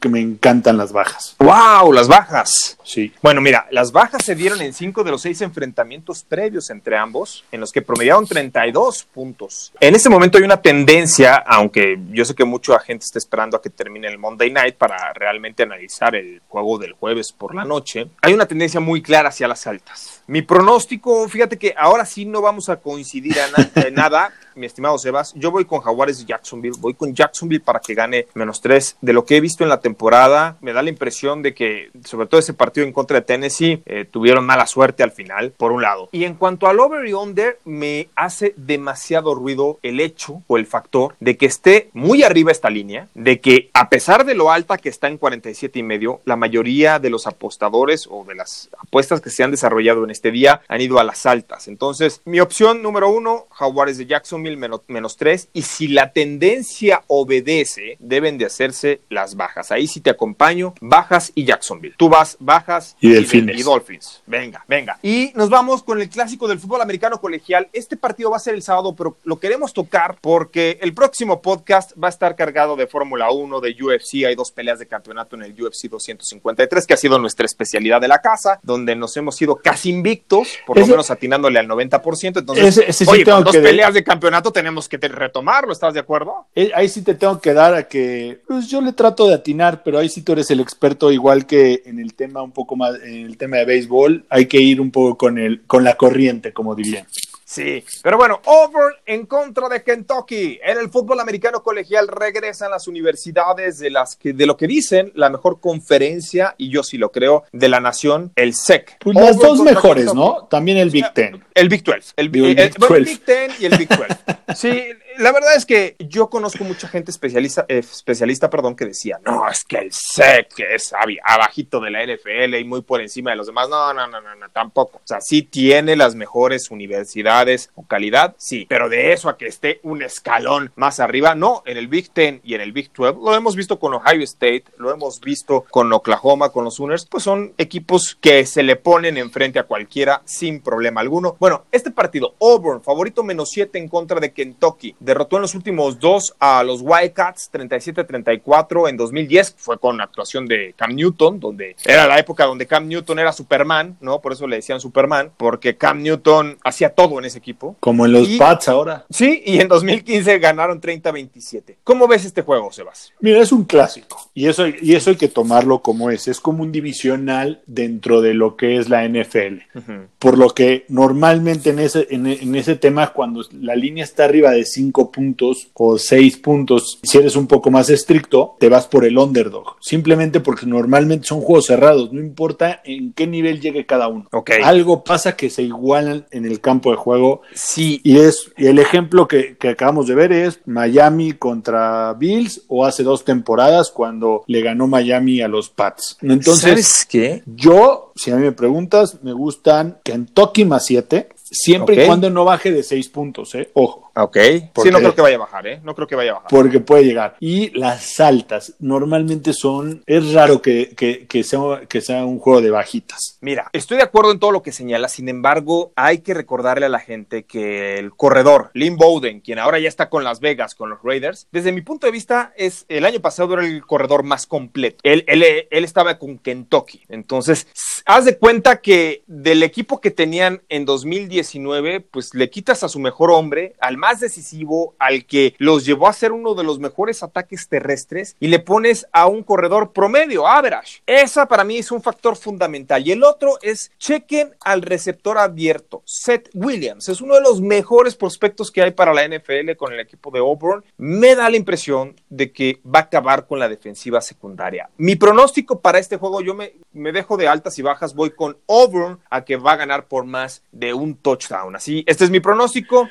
que 0.00 0.08
me 0.08 0.20
encantan 0.20 0.76
las 0.76 0.92
bajas. 0.92 1.36
¡Wow! 1.38 1.92
Las 1.92 2.08
bajas. 2.08 2.78
Sí. 2.84 3.12
Bueno, 3.22 3.40
mira, 3.40 3.66
las 3.70 3.92
bajas 3.92 4.24
se 4.24 4.34
dieron 4.34 4.60
en 4.62 4.72
cinco 4.72 5.04
de 5.04 5.10
los 5.10 5.22
seis 5.22 5.40
enfrentamientos 5.42 6.22
previos 6.22 6.70
entre 6.70 6.96
ambos, 6.96 7.44
en 7.52 7.60
los 7.60 7.72
que 7.72 7.82
promediaron 7.82 8.26
32 8.26 9.04
puntos. 9.04 9.72
En 9.80 9.94
este 9.94 10.08
momento 10.08 10.38
hay 10.38 10.44
una 10.44 10.60
tendencia, 10.60 11.36
aunque 11.36 11.98
yo 12.10 12.24
sé 12.24 12.34
que 12.34 12.44
mucha 12.44 12.78
gente 12.80 13.04
está 13.04 13.18
esperando 13.18 13.56
a 13.56 13.62
que 13.62 13.70
termine 13.70 14.08
el 14.08 14.18
Monday 14.18 14.50
Night 14.50 14.76
para 14.76 15.12
realmente 15.12 15.62
analizar 15.62 16.14
el 16.14 16.40
juego 16.48 16.78
del 16.78 16.92
jueves 16.92 17.32
por 17.32 17.54
la 17.54 17.64
noche, 17.64 18.08
hay 18.22 18.32
una 18.32 18.46
tendencia 18.46 18.80
muy 18.80 19.02
clara 19.02 19.28
hacia 19.28 19.48
las 19.48 19.66
altas. 19.66 20.22
Mi 20.26 20.42
pronóstico, 20.42 21.28
fíjate 21.28 21.58
que 21.58 21.74
ahora 21.76 22.04
sí 22.04 22.24
no 22.24 22.42
vamos 22.42 22.68
a 22.68 22.76
coincidir 22.76 23.36
en 23.74 23.94
nada, 23.94 24.32
mi 24.58 24.66
estimado 24.66 24.98
Sebas. 24.98 25.32
Yo 25.34 25.50
voy 25.50 25.64
con 25.64 25.80
Jaguares 25.80 26.20
y 26.20 26.26
Jacksonville, 26.26 26.76
voy 26.78 26.94
con 26.94 27.14
Jacksonville 27.14 27.62
para 27.64 27.80
que 27.80 27.94
gane 27.94 28.26
menos 28.34 28.60
tres. 28.60 28.96
De 29.00 29.12
lo 29.12 29.24
que 29.24 29.36
he 29.36 29.40
visto 29.40 29.62
en 29.62 29.70
la 29.70 29.80
temporada, 29.80 30.56
me 30.60 30.72
da 30.72 30.82
la 30.82 30.90
impresión 30.90 31.42
de 31.42 31.54
que, 31.54 31.90
sobre 32.04 32.26
todo 32.26 32.40
ese 32.40 32.54
partido 32.54 32.86
en 32.86 32.92
contra 32.92 33.20
de 33.20 33.26
Tennessee, 33.26 33.82
eh, 33.86 34.04
tuvieron 34.10 34.44
mala 34.44 34.66
suerte 34.66 35.02
al 35.02 35.12
final, 35.12 35.52
por 35.56 35.72
un 35.72 35.82
lado. 35.82 36.08
Y 36.12 36.24
en 36.24 36.34
cuanto 36.34 36.66
al 36.66 36.80
over 36.80 37.06
y 37.06 37.12
under, 37.12 37.58
me 37.64 38.08
hace 38.16 38.54
demasiado 38.56 39.34
ruido 39.34 39.78
el 39.82 40.00
hecho 40.00 40.42
o 40.46 40.56
el 40.56 40.66
factor 40.66 41.14
de 41.20 41.36
que 41.36 41.46
esté 41.46 41.90
muy 41.92 42.22
arriba 42.22 42.52
esta 42.52 42.70
línea, 42.70 43.08
de 43.14 43.40
que 43.40 43.70
a 43.72 43.88
pesar 43.88 44.24
de 44.24 44.34
lo 44.34 44.50
alta 44.50 44.78
que 44.78 44.88
está 44.88 45.08
en 45.08 45.18
47 45.18 45.78
y 45.78 45.82
medio, 45.82 46.20
la 46.24 46.36
mayoría 46.36 46.98
de 46.98 47.10
los 47.10 47.26
apostadores 47.26 48.08
o 48.10 48.24
de 48.24 48.34
las 48.34 48.70
apuestas 48.78 49.20
que 49.20 49.30
se 49.30 49.44
han 49.44 49.50
desarrollado 49.50 50.04
en 50.04 50.10
este 50.10 50.30
día 50.30 50.62
han 50.68 50.80
ido 50.80 50.98
a 50.98 51.04
las 51.04 51.26
altas. 51.26 51.68
Entonces, 51.68 52.22
mi 52.24 52.40
opción 52.40 52.82
número 52.82 53.10
uno, 53.10 53.46
Jaguares 53.50 53.98
de 53.98 54.06
Jacksonville 54.06 54.47
menos, 54.56 54.82
menos 54.88 55.16
tres. 55.16 55.48
Y 55.52 55.62
si 55.62 55.88
la 55.88 56.12
tendencia 56.12 57.02
obedece, 57.06 57.96
deben 58.00 58.38
de 58.38 58.46
hacerse 58.46 59.00
las 59.08 59.36
bajas 59.36 59.58
Ahí 59.70 59.86
sí 59.86 60.00
te 60.00 60.10
acompaño. 60.10 60.74
Bajas 60.80 61.32
y 61.34 61.44
Jacksonville. 61.44 61.94
Tú 61.96 62.08
vas 62.08 62.36
bajas 62.40 62.96
y, 63.00 63.10
Delfines. 63.10 63.58
y 63.58 63.62
Dolphins. 63.62 64.22
Venga, 64.26 64.64
venga. 64.68 64.98
Y 65.02 65.32
nos 65.34 65.50
vamos 65.50 65.82
con 65.82 66.00
el 66.00 66.08
clásico 66.08 66.48
del 66.48 66.58
fútbol 66.58 66.80
americano 66.80 67.20
colegial. 67.20 67.68
Este 67.72 67.96
partido 67.96 68.30
va 68.30 68.36
a 68.36 68.40
ser 68.40 68.54
el 68.54 68.62
sábado, 68.62 68.94
pero 68.94 69.16
lo 69.24 69.38
queremos 69.38 69.72
tocar 69.72 70.16
porque 70.20 70.78
el 70.80 70.94
próximo 70.94 71.42
podcast 71.42 71.92
va 72.02 72.08
a 72.08 72.10
estar 72.10 72.36
cargado 72.36 72.76
de 72.76 72.86
Fórmula 72.86 73.30
1, 73.30 73.60
de 73.60 73.76
UFC. 73.80 74.26
Hay 74.26 74.34
dos 74.34 74.52
peleas 74.52 74.78
de 74.78 74.86
campeonato 74.86 75.36
en 75.36 75.42
el 75.42 75.52
UFC 75.52 75.88
253, 75.88 76.86
que 76.86 76.94
ha 76.94 76.96
sido 76.96 77.18
nuestra 77.18 77.46
especialidad 77.46 78.00
de 78.00 78.08
la 78.08 78.18
casa, 78.18 78.60
donde 78.62 78.94
nos 78.94 79.16
hemos 79.16 79.40
ido 79.42 79.56
casi 79.56 79.90
invictos, 79.90 80.48
por 80.66 80.78
lo 80.78 80.86
menos 80.86 81.10
atinándole 81.10 81.58
al 81.58 81.68
90%. 81.68 82.38
Entonces, 82.38 83.08
oye, 83.08 83.24
con 83.24 83.44
dos 83.44 83.56
peleas 83.56 83.94
de 83.94 84.04
campeonato 84.04 84.37
tenemos 84.42 84.88
que 84.88 84.96
retomarlo, 84.96 85.72
¿estás 85.72 85.94
de 85.94 86.00
acuerdo? 86.00 86.46
Eh, 86.54 86.70
ahí 86.74 86.88
sí 86.88 87.02
te 87.02 87.14
tengo 87.14 87.40
que 87.40 87.52
dar 87.52 87.74
a 87.74 87.88
que 87.88 88.40
pues, 88.46 88.68
yo 88.68 88.80
le 88.80 88.92
trato 88.92 89.26
de 89.28 89.34
atinar, 89.34 89.82
pero 89.82 89.98
ahí 89.98 90.08
sí 90.08 90.22
tú 90.22 90.32
eres 90.32 90.50
el 90.50 90.60
experto, 90.60 91.10
igual 91.10 91.46
que 91.46 91.82
en 91.84 91.98
el 91.98 92.14
tema 92.14 92.42
un 92.42 92.52
poco 92.52 92.76
más, 92.76 92.94
en 93.02 93.26
el 93.26 93.36
tema 93.36 93.58
de 93.58 93.64
béisbol, 93.64 94.24
hay 94.28 94.46
que 94.46 94.60
ir 94.60 94.80
un 94.80 94.90
poco 94.90 95.16
con 95.16 95.38
el, 95.38 95.62
con 95.66 95.84
la 95.84 95.96
corriente, 95.96 96.52
como 96.52 96.74
dirían. 96.74 97.06
Sí, 97.48 97.82
pero 98.02 98.18
bueno, 98.18 98.42
over 98.44 98.96
en 99.06 99.24
contra 99.24 99.70
de 99.70 99.82
Kentucky. 99.82 100.60
En 100.62 100.76
el 100.76 100.90
fútbol 100.90 101.18
americano 101.18 101.62
colegial 101.62 102.06
regresan 102.06 102.70
las 102.70 102.86
universidades 102.86 103.78
de 103.78 103.88
las 103.88 104.16
que, 104.16 104.34
de 104.34 104.44
lo 104.44 104.58
que 104.58 104.66
dicen 104.66 105.12
la 105.14 105.30
mejor 105.30 105.58
conferencia, 105.58 106.54
y 106.58 106.68
yo 106.68 106.82
sí 106.82 106.98
lo 106.98 107.10
creo, 107.10 107.44
de 107.52 107.70
la 107.70 107.80
nación, 107.80 108.32
el 108.36 108.54
SEC. 108.54 108.98
Pues 109.00 109.16
las 109.16 109.38
dos 109.38 109.60
mejores, 109.60 110.12
¿no? 110.12 110.46
También 110.50 110.76
el 110.76 110.90
Big 110.90 111.10
Ten. 111.14 111.42
El 111.54 111.70
Big 111.70 111.82
12. 111.82 112.12
El, 112.16 112.28
Big, 112.28 112.60
el 112.60 113.04
Big 113.04 113.24
Ten 113.24 113.50
y 113.58 113.64
el 113.64 113.78
Big 113.78 113.88
12. 113.88 114.06
sí, 114.54 114.82
la 115.18 115.32
verdad 115.32 115.56
es 115.56 115.66
que 115.66 115.96
yo 115.98 116.30
conozco 116.30 116.62
mucha 116.62 116.86
gente 116.86 117.10
especialista, 117.10 117.66
eh, 117.68 117.78
especialista 117.78 118.48
perdón, 118.48 118.76
que 118.76 118.86
decía, 118.86 119.18
no, 119.24 119.48
es 119.48 119.64
que 119.64 119.78
el 119.78 119.92
SEC 119.92 120.60
es 120.70 120.92
abajito 121.24 121.80
de 121.80 121.90
la 121.90 122.04
NFL 122.04 122.54
y 122.54 122.64
muy 122.64 122.82
por 122.82 123.00
encima 123.00 123.30
de 123.32 123.36
los 123.36 123.48
demás. 123.48 123.68
No, 123.68 123.92
no, 123.92 124.06
no, 124.06 124.20
no, 124.20 124.34
no, 124.36 124.48
tampoco. 124.50 124.98
O 124.98 125.06
sea, 125.06 125.20
sí 125.20 125.42
tiene 125.42 125.96
las 125.96 126.14
mejores 126.14 126.70
universidades 126.70 127.70
o 127.74 127.84
calidad, 127.84 128.36
sí, 128.38 128.64
pero 128.68 128.88
de 128.88 129.12
eso 129.12 129.28
a 129.28 129.36
que 129.36 129.46
esté 129.46 129.80
un 129.82 130.02
escalón 130.02 130.70
más 130.76 131.00
arriba, 131.00 131.34
no, 131.34 131.64
en 131.66 131.76
el 131.78 131.88
Big 131.88 132.10
Ten 132.10 132.40
y 132.44 132.54
en 132.54 132.60
el 132.60 132.72
Big 132.72 132.92
12, 132.92 133.18
lo 133.20 133.34
hemos 133.34 133.56
visto 133.56 133.80
con 133.80 133.94
Ohio 133.94 134.22
State, 134.22 134.64
lo 134.76 134.92
hemos 134.92 135.20
visto 135.20 135.64
con 135.70 135.92
Oklahoma, 135.92 136.50
con 136.50 136.64
los 136.64 136.76
Sooners, 136.76 137.06
pues 137.06 137.24
son 137.24 137.54
equipos 137.58 138.16
que 138.20 138.46
se 138.46 138.62
le 138.62 138.76
ponen 138.76 139.16
enfrente 139.16 139.58
a 139.58 139.64
cualquiera 139.64 140.22
sin 140.24 140.60
problema 140.60 141.00
alguno. 141.00 141.36
Bueno, 141.40 141.64
este 141.72 141.90
partido, 141.90 142.36
Auburn, 142.40 142.82
favorito 142.82 143.24
menos 143.24 143.50
7 143.50 143.78
en 143.78 143.88
contra 143.88 144.20
de 144.20 144.32
Kentucky 144.32 144.94
derrotó 145.08 145.36
en 145.36 145.42
los 145.42 145.54
últimos 145.54 145.98
dos 145.98 146.34
a 146.38 146.62
los 146.62 146.82
Wildcats 146.82 147.50
37-34 147.52 148.88
en 148.90 148.96
2010, 148.96 149.54
fue 149.56 149.78
con 149.78 150.00
actuación 150.00 150.46
de 150.46 150.74
Cam 150.76 150.94
Newton, 150.94 151.40
donde 151.40 151.76
era 151.84 152.06
la 152.06 152.18
época 152.18 152.44
donde 152.44 152.66
Cam 152.66 152.86
Newton 152.86 153.18
era 153.18 153.32
Superman, 153.32 153.96
¿no? 154.00 154.20
Por 154.20 154.32
eso 154.32 154.46
le 154.46 154.56
decían 154.56 154.80
Superman, 154.80 155.32
porque 155.36 155.76
Cam 155.76 156.02
Newton 156.02 156.58
hacía 156.62 156.90
todo 156.90 157.18
en 157.18 157.24
ese 157.24 157.38
equipo. 157.38 157.76
Como 157.80 158.04
en 158.04 158.12
los 158.12 158.28
Pats 158.38 158.68
ahora. 158.68 159.06
Sí, 159.08 159.42
y 159.46 159.60
en 159.60 159.68
2015 159.68 160.38
ganaron 160.38 160.80
30-27. 160.80 161.76
¿Cómo 161.82 162.06
ves 162.06 162.26
este 162.26 162.42
juego, 162.42 162.70
Sebas? 162.70 163.12
Mira, 163.20 163.40
es 163.40 163.50
un 163.50 163.64
clásico, 163.64 164.30
y 164.34 164.46
eso, 164.46 164.66
y 164.66 164.94
eso 164.94 165.10
hay 165.10 165.16
que 165.16 165.28
tomarlo 165.28 165.80
como 165.80 166.10
es, 166.10 166.28
es 166.28 166.38
como 166.38 166.62
un 166.62 166.70
divisional 166.70 167.62
dentro 167.66 168.20
de 168.20 168.34
lo 168.34 168.56
que 168.56 168.76
es 168.76 168.90
la 168.90 169.08
NFL, 169.08 169.78
por 170.18 170.36
lo 170.36 170.50
que 170.50 170.84
normalmente 170.88 171.70
en 171.70 171.78
ese, 171.78 172.06
en, 172.10 172.26
en 172.26 172.54
ese 172.54 172.76
tema, 172.76 173.14
cuando 173.14 173.42
la 173.52 173.74
línea 173.74 174.04
está 174.04 174.24
arriba 174.24 174.50
de 174.50 174.64
5 174.64 174.87
puntos 174.92 175.68
o 175.74 175.98
seis 175.98 176.36
puntos, 176.36 176.98
si 177.02 177.18
eres 177.18 177.36
un 177.36 177.46
poco 177.46 177.70
más 177.70 177.90
estricto, 177.90 178.56
te 178.58 178.68
vas 178.68 178.86
por 178.86 179.04
el 179.04 179.18
underdog. 179.18 179.76
Simplemente 179.80 180.40
porque 180.40 180.66
normalmente 180.66 181.26
son 181.26 181.40
juegos 181.40 181.66
cerrados, 181.66 182.12
no 182.12 182.20
importa 182.20 182.80
en 182.84 183.12
qué 183.12 183.26
nivel 183.26 183.60
llegue 183.60 183.86
cada 183.86 184.08
uno. 184.08 184.28
Okay. 184.32 184.62
Algo 184.62 185.04
pasa 185.04 185.36
que 185.36 185.50
se 185.50 185.62
igualan 185.62 186.26
en 186.30 186.44
el 186.44 186.60
campo 186.60 186.90
de 186.90 186.96
juego. 186.96 187.42
Sí. 187.54 188.00
Y 188.04 188.18
es 188.18 188.52
y 188.56 188.66
el 188.66 188.78
ejemplo 188.78 189.28
que, 189.28 189.56
que 189.56 189.68
acabamos 189.68 190.06
de 190.06 190.14
ver 190.14 190.32
es 190.32 190.60
Miami 190.66 191.32
contra 191.32 192.14
Bills 192.14 192.62
o 192.68 192.84
hace 192.84 193.02
dos 193.02 193.24
temporadas 193.24 193.90
cuando 193.90 194.44
le 194.46 194.62
ganó 194.62 194.86
Miami 194.86 195.40
a 195.40 195.48
los 195.48 195.68
Pats. 195.70 196.18
Entonces, 196.22 196.60
¿sabes 196.60 197.06
qué? 197.08 197.42
Yo, 197.46 198.12
si 198.16 198.30
a 198.30 198.36
mí 198.36 198.42
me 198.42 198.52
preguntas, 198.52 199.22
me 199.22 199.32
gustan 199.32 199.98
Kentucky 200.04 200.64
más 200.64 200.86
7, 200.86 201.28
siempre 201.50 202.04
y 202.04 202.06
cuando 202.06 202.30
no 202.30 202.44
baje 202.44 202.72
de 202.72 202.82
6 202.82 203.08
puntos, 203.08 203.54
¿eh? 203.54 203.70
Ojo. 203.74 204.07
Ok. 204.18 204.36
sí, 204.82 204.90
no 204.90 204.98
creo 204.98 205.14
que 205.14 205.22
vaya 205.22 205.36
a 205.36 205.40
bajar, 205.40 205.66
¿eh? 205.66 205.80
No 205.84 205.94
creo 205.94 206.08
que 206.08 206.16
vaya 206.16 206.32
a 206.32 206.34
bajar. 206.34 206.50
Porque 206.50 206.80
puede 206.80 207.04
llegar. 207.04 207.36
Y 207.38 207.70
las 207.78 208.18
altas 208.18 208.74
normalmente 208.80 209.52
son. 209.52 210.02
Es 210.06 210.32
raro 210.32 210.60
que, 210.60 210.94
que, 210.96 211.44
sea, 211.44 211.82
que 211.88 212.00
sea 212.00 212.24
un 212.24 212.38
juego 212.40 212.60
de 212.60 212.70
bajitas. 212.70 213.38
Mira, 213.40 213.70
estoy 213.72 213.98
de 213.98 214.02
acuerdo 214.02 214.32
en 214.32 214.40
todo 214.40 214.50
lo 214.50 214.62
que 214.62 214.72
señala. 214.72 215.08
Sin 215.08 215.28
embargo, 215.28 215.92
hay 215.94 216.18
que 216.18 216.34
recordarle 216.34 216.86
a 216.86 216.88
la 216.88 216.98
gente 216.98 217.44
que 217.44 217.98
el 217.98 218.10
corredor, 218.14 218.70
Lynn 218.74 218.96
Bowden, 218.96 219.40
quien 219.40 219.58
ahora 219.58 219.78
ya 219.78 219.88
está 219.88 220.08
con 220.08 220.24
Las 220.24 220.40
Vegas, 220.40 220.74
con 220.74 220.90
los 220.90 220.98
Raiders, 221.02 221.46
desde 221.52 221.72
mi 221.72 221.82
punto 221.82 222.06
de 222.06 222.12
vista, 222.12 222.52
es 222.56 222.86
el 222.88 223.04
año 223.04 223.20
pasado 223.20 223.54
era 223.54 223.64
el 223.64 223.86
corredor 223.86 224.24
más 224.24 224.46
completo. 224.46 224.98
Él, 225.04 225.24
él, 225.28 225.44
él 225.70 225.84
estaba 225.84 226.18
con 226.18 226.38
Kentucky. 226.38 227.02
Entonces, 227.08 227.68
haz 228.04 228.24
de 228.24 228.36
cuenta 228.36 228.80
que 228.80 229.22
del 229.26 229.62
equipo 229.62 230.00
que 230.00 230.10
tenían 230.10 230.62
en 230.68 230.84
2019, 230.84 232.00
pues 232.00 232.34
le 232.34 232.50
quitas 232.50 232.82
a 232.82 232.88
su 232.88 232.98
mejor 232.98 233.30
hombre, 233.30 233.74
al 233.80 233.96
más 233.96 234.07
decisivo, 234.20 234.94
al 234.98 235.26
que 235.26 235.54
los 235.58 235.84
llevó 235.84 236.08
a 236.08 236.12
ser 236.12 236.32
uno 236.32 236.54
de 236.54 236.64
los 236.64 236.78
mejores 236.78 237.22
ataques 237.22 237.68
terrestres 237.68 238.36
y 238.40 238.48
le 238.48 238.58
pones 238.58 239.06
a 239.12 239.26
un 239.26 239.42
corredor 239.42 239.92
promedio, 239.92 240.46
average. 240.46 241.02
Esa 241.06 241.46
para 241.46 241.64
mí 241.64 241.78
es 241.78 241.92
un 241.92 242.02
factor 242.02 242.36
fundamental. 242.36 243.06
Y 243.06 243.12
el 243.12 243.22
otro 243.22 243.58
es 243.62 243.90
chequen 243.98 244.54
al 244.60 244.82
receptor 244.82 245.38
abierto, 245.38 246.02
Seth 246.04 246.50
Williams. 246.54 247.08
Es 247.08 247.20
uno 247.20 247.34
de 247.34 247.42
los 247.42 247.60
mejores 247.60 248.16
prospectos 248.16 248.70
que 248.70 248.82
hay 248.82 248.92
para 248.92 249.14
la 249.14 249.26
NFL 249.26 249.76
con 249.76 249.92
el 249.92 250.00
equipo 250.00 250.30
de 250.30 250.40
Auburn. 250.40 250.84
Me 250.96 251.34
da 251.34 251.50
la 251.50 251.56
impresión 251.56 252.16
de 252.28 252.52
que 252.52 252.80
va 252.84 253.00
a 253.00 253.02
acabar 253.02 253.46
con 253.46 253.58
la 253.58 253.68
defensiva 253.68 254.20
secundaria. 254.20 254.90
Mi 254.96 255.16
pronóstico 255.16 255.80
para 255.80 255.98
este 255.98 256.16
juego, 256.16 256.40
yo 256.40 256.54
me, 256.54 256.74
me 256.92 257.12
dejo 257.12 257.36
de 257.36 257.48
altas 257.48 257.78
y 257.78 257.82
bajas, 257.82 258.14
voy 258.14 258.30
con 258.30 258.56
Auburn 258.68 259.20
a 259.30 259.44
que 259.44 259.56
va 259.56 259.72
a 259.72 259.76
ganar 259.76 260.06
por 260.06 260.24
más 260.24 260.62
de 260.72 260.94
un 260.94 261.16
touchdown. 261.16 261.76
Así, 261.76 262.04
este 262.06 262.24
es 262.24 262.30
mi 262.30 262.40
pronóstico. 262.40 263.08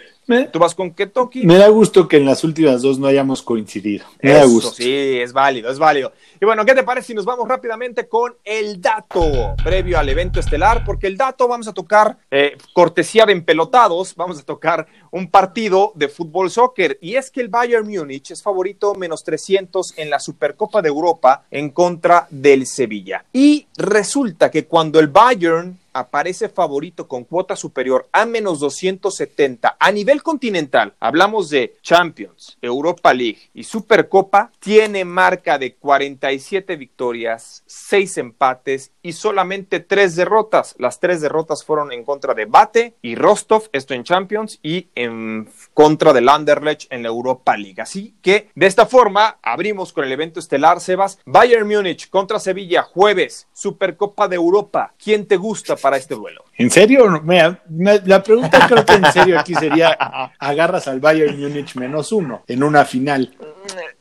¿Tú 0.52 0.60
vas 0.60 0.76
con 0.76 0.92
Kentucky? 0.92 1.46
Me 1.46 1.58
da 1.58 1.70
gusto 1.70 2.06
que 2.08 2.18
en 2.18 2.26
las 2.26 2.44
últimas 2.44 2.82
dos 2.82 3.00
no 3.00 3.08
hayamos 3.08 3.42
coincidido. 3.42 4.06
Me 4.22 4.34
da 4.34 4.44
gusto. 4.44 4.72
Sí, 4.72 5.20
es 5.20 5.32
válido, 5.32 5.72
es 5.72 5.80
válido. 5.80 6.12
Y 6.42 6.46
bueno, 6.46 6.66
¿qué 6.66 6.76
te 6.76 6.84
parece 6.84 7.08
si 7.08 7.14
nos 7.14 7.24
vamos 7.24 7.48
rápidamente 7.48 8.10
con 8.10 8.36
el 8.44 8.82
dato 8.82 9.56
previo 9.64 9.98
al 9.98 10.10
evento 10.10 10.42
estelar? 10.42 10.84
Porque 10.84 11.08
el 11.08 11.16
dato 11.16 11.48
vamos 11.48 11.70
a 11.70 11.74
tocar 11.74 12.18
eh, 12.30 12.58
cortesía 12.74 13.26
de 13.26 13.32
empelotados, 13.32 14.16
vamos 14.16 14.38
a 14.40 14.44
tocar 14.44 14.86
un 15.12 15.32
partido 15.32 15.94
de 15.96 16.10
fútbol 16.10 16.52
soccer. 16.52 16.98
Y 17.02 17.16
es 17.16 17.32
que 17.32 17.40
el 17.40 17.48
Bayern 17.48 17.88
Múnich 17.88 18.32
es 18.32 18.44
favorito 18.44 18.96
menos 18.96 19.24
300 19.24 19.94
en 19.98 20.10
la 20.10 20.20
Supercopa 20.20 20.82
de 20.82 20.90
Europa 20.90 21.46
en 21.50 21.70
contra 21.70 22.28
del 22.30 22.68
Sevilla. 22.68 23.24
Y 23.32 23.68
resulta 23.78 24.52
que 24.52 24.66
cuando 24.66 25.00
el 25.00 25.08
Bayern 25.08 25.78
aparece 26.00 26.50
favorito 26.50 27.08
con 27.08 27.24
cuota 27.24 27.56
superior 27.56 28.08
a 28.12 28.26
menos 28.26 28.60
270 28.60 29.78
a 29.80 29.92
nivel 29.92 30.24
continental, 30.24 30.94
hablamos 31.00 31.50
de 31.50 31.78
Champions, 31.82 32.58
Europa 32.62 33.14
League 33.14 33.50
y 33.54 33.64
Supercopa, 33.64 34.52
tiene 34.60 35.06
marca 35.06 35.58
de 35.58 35.76
47 35.76 36.76
victorias, 36.76 37.64
6 37.66 38.18
empates 38.18 38.92
y 39.02 39.14
solamente 39.14 39.80
3 39.80 40.16
derrotas. 40.16 40.76
Las 40.78 41.00
3 41.00 41.22
derrotas 41.22 41.64
fueron 41.64 41.92
en 41.92 42.04
contra 42.04 42.34
de 42.34 42.46
Bate 42.46 42.96
y 43.02 43.16
Rostov, 43.16 43.70
esto 43.72 43.94
en 43.94 44.04
Champions, 44.04 44.60
y 44.62 44.88
en 44.96 45.50
contra 45.74 46.14
del 46.14 46.30
Anderlecht 46.30 46.92
en 46.92 47.04
la 47.04 47.10
Europa 47.10 47.56
League. 47.58 47.82
Así 47.82 48.16
que 48.22 48.50
de 48.56 48.66
esta 48.66 48.86
forma 48.86 49.40
abrimos 49.42 49.94
con 49.94 50.04
el 50.04 50.12
evento 50.12 50.40
estelar, 50.40 50.82
Sebas. 50.82 51.20
Bayern 51.26 51.68
Múnich 51.68 52.10
contra 52.10 52.40
Sevilla, 52.40 52.84
jueves, 52.84 53.48
Supercopa 53.54 54.28
de 54.28 54.36
Europa. 54.36 54.94
¿Quién 55.02 55.28
te 55.28 55.38
gusta 55.38 55.78
este 55.96 56.16
duelo? 56.16 56.44
¿En 56.58 56.70
serio? 56.70 57.22
Mira, 57.24 57.64
la 58.06 58.22
pregunta 58.22 58.68
creo 58.68 58.84
que 58.84 58.94
en 58.94 59.12
serio 59.14 59.40
aquí 59.40 59.56
sería, 59.56 59.92
agarras 60.40 60.88
al 60.90 61.00
Bayern 61.00 61.40
Múnich 61.40 61.76
menos 61.76 62.12
uno 62.12 62.44
en 62.48 62.64
una 62.64 62.84
final. 62.84 63.34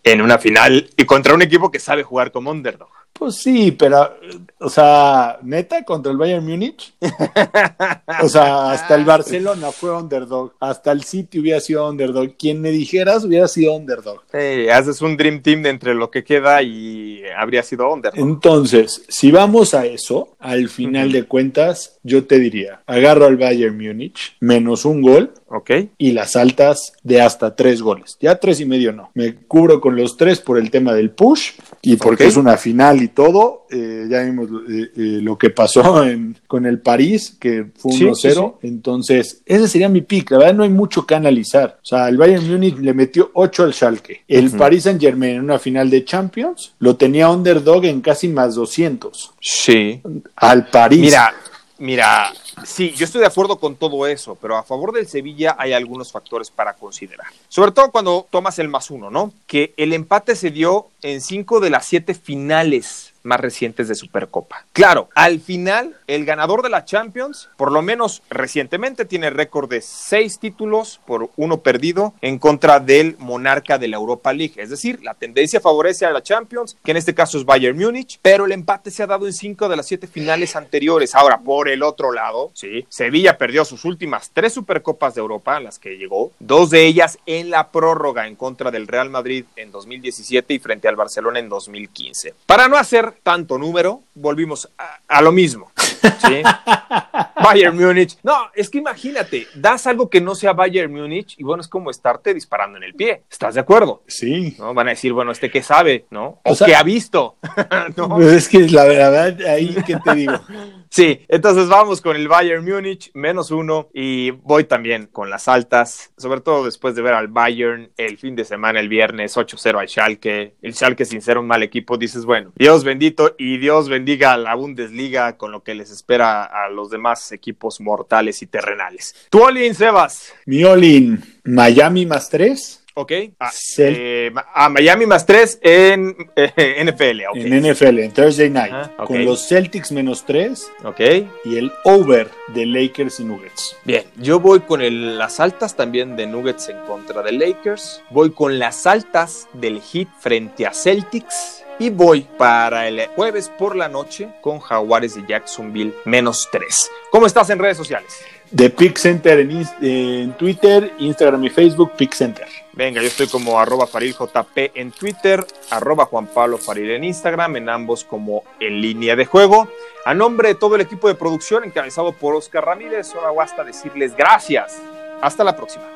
En 0.07 0.23
una 0.23 0.39
final 0.39 0.89
y 0.97 1.05
contra 1.05 1.35
un 1.35 1.43
equipo 1.43 1.71
que 1.71 1.81
sabe 1.81 2.05
jugar 2.05 2.31
como 2.31 2.53
underdog. 2.53 2.89
Pues 3.19 3.37
sí, 3.37 3.73
pero, 3.73 4.15
o 4.61 4.69
sea, 4.69 5.39
neta, 5.43 5.85
contra 5.85 6.13
el 6.13 6.19
Bayern 6.19 6.47
Múnich. 6.47 6.95
o 8.23 8.29
sea, 8.29 8.73
hasta 8.73 8.95
el 8.95 9.05
Barcelona 9.05 9.73
fue 9.73 9.97
underdog. 9.97 10.53
Hasta 10.61 10.93
el 10.93 11.03
City 11.03 11.41
hubiera 11.41 11.61
sido 11.61 11.89
underdog. 11.89 12.37
Quien 12.39 12.61
me 12.61 12.71
dijeras 12.71 13.25
hubiera 13.25 13.49
sido 13.49 13.75
underdog. 13.75 14.23
Sí, 14.31 14.69
haces 14.69 15.01
un 15.01 15.17
Dream 15.17 15.41
Team 15.41 15.63
de 15.63 15.71
entre 15.71 15.95
lo 15.95 16.11
que 16.11 16.25
queda 16.25 16.63
y 16.63 17.23
habría 17.37 17.63
sido 17.63 17.93
underdog. 17.93 18.21
Entonces, 18.21 19.05
si 19.09 19.31
vamos 19.31 19.73
a 19.75 19.87
eso, 19.87 20.37
al 20.39 20.69
final 20.69 21.11
de 21.13 21.25
cuentas, 21.25 21.99
yo 22.03 22.27
te 22.27 22.39
diría, 22.39 22.83
agarro 22.87 23.27
al 23.27 23.37
Bayern 23.37 23.77
Múnich, 23.77 24.37
menos 24.41 24.85
un 24.85 25.01
gol. 25.01 25.33
Ok. 25.49 25.71
Y 25.97 26.13
las 26.13 26.37
altas 26.37 26.93
de 27.03 27.23
hasta 27.23 27.57
tres 27.57 27.81
goles. 27.81 28.19
Ya 28.21 28.39
tres 28.39 28.61
y 28.61 28.67
medio 28.67 28.93
no. 28.93 29.11
Me 29.15 29.35
cubro 29.35 29.81
con 29.81 29.96
los 29.97 30.17
tres 30.17 30.41
por 30.41 30.59
el 30.59 30.71
tema 30.71 30.93
del 30.95 31.11
push 31.11 31.53
y 31.83 31.97
porque 31.97 32.27
es 32.27 32.37
una 32.37 32.57
final 32.57 33.03
y 33.03 33.09
todo. 33.09 33.67
Eh, 33.71 34.07
ya 34.09 34.23
vimos 34.23 34.49
eh, 34.69 34.91
eh, 34.97 35.01
lo 35.23 35.37
que 35.37 35.51
pasó 35.51 36.05
en- 36.05 36.37
con 36.47 36.67
el 36.67 36.81
París, 36.81 37.37
que 37.41 37.67
fue 37.77 37.93
Sí, 37.93 38.05
1-0. 38.05 38.59
sí, 38.61 38.69
Entonces, 38.69 39.43
ese 39.45 39.67
sería 39.69 39.89
mi 39.89 40.03
pick. 40.03 40.31
La 40.31 40.39
verdad, 40.39 40.55
no 40.55 40.63
hay 40.63 40.71
mucho 40.71 41.05
que 41.07 41.15
analizar. 41.15 41.79
O 41.83 41.85
sea, 41.87 42.09
el 42.09 42.17
Bayern 42.17 42.49
Múnich 42.49 42.79
le 42.79 42.95
metió 42.95 43.31
8 43.35 43.65
al 43.65 43.75
Schalke. 43.75 44.23
El 44.29 44.51
Paris 44.53 44.85
Saint 44.85 45.01
Germain 45.01 45.37
en 45.37 45.43
una 45.43 45.59
final 45.59 45.91
de 45.91 46.05
Champions 46.05 46.73
lo 46.79 46.97
tenía 46.97 47.29
underdog 47.31 47.85
en 47.87 48.01
casi 48.01 48.29
más 48.29 48.55
200. 48.55 49.33
Sí. 49.41 50.01
Al 50.37 50.67
París. 50.69 51.01
Mira, 51.01 51.35
mira, 51.79 52.33
sí, 52.65 52.93
yo 52.93 53.05
estoy 53.05 53.21
de 53.21 53.27
acuerdo 53.27 53.59
con 53.59 53.77
todo 53.77 54.07
eso, 54.07 54.37
pero 54.41 54.57
a 54.57 54.63
favor 54.63 54.93
del 54.93 55.07
Sevilla 55.07 55.57
hay 55.59 55.73
algunos 55.73 56.13
factores 56.13 56.51
para 56.51 56.75
considerar. 56.75 57.27
Sobre 57.49 57.73
todo 57.73 57.91
cuando 57.91 58.27
tomas 58.31 58.59
el 58.59 58.69
más 58.69 58.91
uno, 58.91 59.11
¿no? 59.11 59.33
Que 59.47 59.75
el 59.77 59.93
empate 59.93 60.37
se 60.37 60.51
dio 60.51 60.89
en 61.03 61.21
cinco 61.21 61.61
de 61.61 61.71
las 61.71 61.87
siete 61.87 62.15
finales 62.15 63.06
más 63.27 63.41
recientes 63.41 63.89
de 63.89 63.95
Supercopa. 63.95 64.65
Claro, 64.73 65.09
al 65.15 65.41
final, 65.41 65.97
el 66.07 66.25
ganador 66.25 66.63
de 66.63 66.71
la 66.71 66.85
Champions, 66.85 67.51
por 67.57 67.73
lo 67.73 67.83
menos 67.83 68.23
recientemente, 68.31 69.05
tiene 69.05 69.31
récord 69.31 69.69
de 69.69 69.83
seis 69.83 70.39
títulos 70.39 71.01
por 71.07 71.31
uno 71.37 71.59
perdido 71.59 72.15
en 72.23 72.39
contra 72.39 72.81
del 72.81 73.17
monarca 73.19 73.79
de 73.79 73.89
la 73.89 73.97
Europa 73.97 74.33
League. 74.33 74.55
Es 74.57 74.71
decir, 74.71 75.03
la 75.03 75.15
tendencia 75.15 75.61
favorece 75.61 76.07
a 76.07 76.11
la 76.11 76.23
Champions, 76.23 76.77
que 76.83 76.93
en 76.93 76.97
este 76.97 77.15
caso 77.15 77.39
es 77.39 77.45
Bayern 77.45 77.77
Múnich, 77.77 78.19
pero 78.23 78.47
el 78.47 78.53
empate 78.53 78.91
se 78.91 79.03
ha 79.03 79.07
dado 79.07 79.27
en 79.27 79.33
cinco 79.33 79.69
de 79.69 79.77
las 79.77 79.87
siete 79.87 80.07
finales 80.07 80.57
anteriores. 80.57 81.15
Ahora, 81.15 81.39
por 81.39 81.69
el 81.69 81.83
otro 81.83 82.13
lado, 82.13 82.51
sí, 82.55 82.87
Sevilla 82.89 83.37
perdió 83.37 83.65
sus 83.65 83.85
últimas 83.85 84.31
tres 84.33 84.55
Supercopas 84.55 85.15
de 85.15 85.21
Europa, 85.21 85.57
a 85.57 85.61
las 85.61 85.79
que 85.79 85.97
llegó, 85.97 86.33
dos 86.39 86.71
de 86.71 86.87
ellas 86.87 87.19
en 87.27 87.51
la 87.51 87.71
prórroga 87.71 88.27
en 88.27 88.37
contra 88.37 88.71
del 88.71 88.87
Real 88.87 89.11
Madrid 89.11 89.45
en 89.57 89.71
2017 89.71 90.55
y 90.55 90.59
frente 90.59 90.89
al 90.89 90.97
Barcelona 90.97 91.39
en 91.39 91.49
2015. 91.49 92.35
Para 92.47 92.69
no 92.69 92.77
hacer 92.77 93.16
tanto 93.23 93.59
número, 93.59 94.03
volvimos 94.15 94.69
a, 94.79 94.99
a 95.09 95.23
lo 95.23 95.33
mismo. 95.33 95.71
¿sí? 95.77 96.43
Bayern 97.43 97.77
Múnich. 97.77 98.17
No, 98.23 98.35
es 98.55 98.71
que 98.71 98.79
imagínate, 98.79 99.47
das 99.55 99.87
algo 99.87 100.09
que 100.11 100.21
no 100.21 100.35
sea 100.35 100.53
Bayern 100.53 100.93
Múnich 100.93 101.35
y 101.39 101.43
bueno, 101.45 101.61
es 101.61 101.69
como 101.69 101.91
estarte 101.91 102.33
disparando 102.35 102.77
en 102.79 102.85
el 102.85 102.95
pie. 102.95 103.23
¿Estás 103.31 103.55
de 103.55 103.61
acuerdo? 103.61 104.03
Sí. 104.07 104.57
¿No? 104.59 104.73
Van 104.75 104.89
a 104.89 104.91
decir, 104.91 105.13
bueno, 105.13 105.33
este 105.33 105.51
que 105.51 105.63
sabe, 105.63 106.07
¿no? 106.11 106.41
O, 106.45 106.53
O 106.53 106.55
sea- 106.55 106.67
que 106.67 106.75
ha 106.77 106.83
visto. 106.83 107.37
¿no? 107.97 108.09
Pues 108.09 108.33
es 108.33 108.49
que 108.49 108.61
la 108.69 108.85
verdad, 108.85 109.37
ahí, 109.49 109.77
¿qué 109.87 109.97
te 110.03 110.15
digo? 110.15 110.33
Sí, 110.91 111.21
entonces 111.29 111.69
vamos 111.69 112.01
con 112.01 112.17
el 112.17 112.29
Bayern 112.29 112.65
Múnich, 112.65 113.11
menos 113.15 113.51
uno, 113.51 113.89
y 113.93 114.31
voy 114.31 114.65
también 114.65 115.07
con 115.07 115.31
las 115.31 115.49
altas, 115.49 116.13
sobre 116.17 116.41
todo 116.41 116.65
después 116.65 116.95
de 116.95 117.03
ver 117.03 117.15
al 117.15 117.29
Bayern 117.29 117.91
el 117.97 118.19
fin 118.19 118.37
de 118.37 118.45
semana, 118.45 118.81
el 118.81 118.89
viernes 118.89 119.37
8-0 119.37 119.79
al 119.79 119.89
Schalke, 119.89 120.55
el 120.63 120.75
Schalke 120.75 121.05
sin 121.05 121.23
ser 121.23 121.39
un 121.39 121.47
mal 121.47 121.63
equipo, 121.63 121.97
dices, 121.97 122.25
bueno, 122.25 122.53
Dios 122.57 122.85
bendito 122.85 123.35
y 123.39 123.59
Dios 123.59 123.89
bendiga 123.89 124.33
a 124.33 124.39
la 124.39 124.55
Bundesliga 124.55 125.37
con 125.37 125.53
lo 125.53 125.63
que 125.63 125.75
les 125.75 125.91
espera 125.91 126.45
a 126.45 126.69
los 126.69 126.91
demás 126.91 127.33
equipos 127.33 127.81
mortales 127.81 128.43
y 128.43 128.47
terrenales. 128.47 129.15
Tu 129.31 129.43
Olin, 129.43 129.75
Sebas. 129.75 130.35
Mi 130.47 130.65
all-in, 130.65 131.23
Miami 131.45 132.07
más 132.07 132.29
3 132.31 132.86
Ok. 132.99 133.13
Ah, 133.39 133.51
eh, 133.79 134.33
a 134.55 134.71
Miami 134.71 135.05
más 135.05 135.27
3 135.27 135.59
en 135.63 136.17
eh, 136.37 136.83
NFL. 136.83 137.21
en 137.35 137.63
NFL, 137.73 137.99
en 137.99 138.13
Thursday 138.13 138.49
Night, 138.49 138.73
con 138.97 139.23
los 139.23 139.47
Celtics 139.47 139.93
menos 139.93 140.25
3 140.25 140.67
Ok. 140.83 141.01
y 141.45 141.59
el 141.59 141.71
over 141.85 142.31
de 142.55 142.65
Lakers 142.65 143.21
y 143.21 143.25
Nuggets. 143.25 143.77
Bien, 143.85 144.05
yo 144.17 144.41
voy 144.41 144.61
con 144.61 144.81
el- 144.81 145.19
las 145.19 145.41
altas 145.41 145.77
también 145.77 146.17
de 146.17 146.27
Nuggets 146.27 146.71
en 146.71 146.79
contra 146.87 147.23
de 147.23 147.33
Lakers. 147.33 148.03
Voy 148.09 148.31
con 148.31 148.59
las 148.59 148.87
altas 148.87 149.47
del 149.53 149.83
Heat 149.83 150.09
frente 150.19 150.67
a 150.67 150.73
Celtics. 150.73 151.63
Y 151.79 151.91
voy 151.91 152.27
para 152.39 152.89
el 152.89 153.07
jueves 153.09 153.51
por 153.59 153.77
la 153.77 153.87
noche 153.91 154.29
con 154.41 154.61
Jaguares 154.61 155.15
de 155.17 155.25
Jacksonville 155.29 155.93
menos 156.07 156.49
3. 156.51 156.91
¿Cómo 157.11 157.27
estás 157.27 157.51
en 157.51 157.59
redes 157.59 157.77
sociales? 157.77 158.11
De 158.51 158.71
Pick 158.71 158.97
Center 158.97 159.41
en, 159.41 159.67
en 159.83 160.33
Twitter, 160.39 160.93
Instagram 160.99 161.45
y 161.45 161.51
Facebook, 161.51 161.93
Pick 161.99 162.15
Center. 162.15 162.47
Venga, 162.77 163.01
yo 163.01 163.09
estoy 163.09 163.27
como 163.27 163.59
arroba 163.59 163.87
FarilJP 163.87 164.73
en 164.75 164.93
Twitter, 164.93 165.47
arroba 165.71 166.05
Juan 166.05 166.27
Pablo 166.27 166.59
Faril 166.59 166.91
en 166.91 167.05
Instagram, 167.05 167.57
en 167.57 167.71
ambos 167.71 168.05
como 168.05 168.45
en 168.61 168.83
línea 168.83 169.17
de 169.17 169.25
juego. 169.25 169.67
A 170.05 170.13
nombre 170.13 170.49
de 170.49 170.57
todo 170.57 170.75
el 170.75 170.83
equipo 170.83 171.09
de 171.09 171.15
producción 171.15 171.65
encabezado 171.65 172.13
por 172.13 172.35
Oscar 172.35 172.67
Ramírez, 172.67 173.15
ahora 173.15 173.31
basta 173.31 173.65
decirles 173.65 174.15
gracias. 174.15 174.77
Hasta 175.23 175.43
la 175.43 175.57
próxima. 175.57 175.87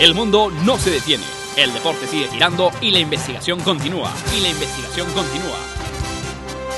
El 0.00 0.16
mundo 0.16 0.50
no 0.64 0.76
se 0.76 0.90
detiene. 0.90 1.22
El 1.56 1.72
deporte 1.72 2.08
sigue 2.08 2.26
girando 2.26 2.72
y 2.80 2.90
la 2.90 2.98
investigación 2.98 3.60
continúa. 3.60 4.12
Y 4.36 4.40
la 4.40 4.48
investigación 4.48 5.06
continúa. 5.12 5.58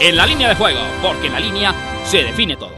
En 0.00 0.16
la 0.16 0.26
línea 0.26 0.50
de 0.50 0.56
juego, 0.56 0.80
porque 1.00 1.28
en 1.28 1.32
la 1.32 1.40
línea 1.40 1.74
se 2.04 2.24
define 2.24 2.58
todo. 2.58 2.72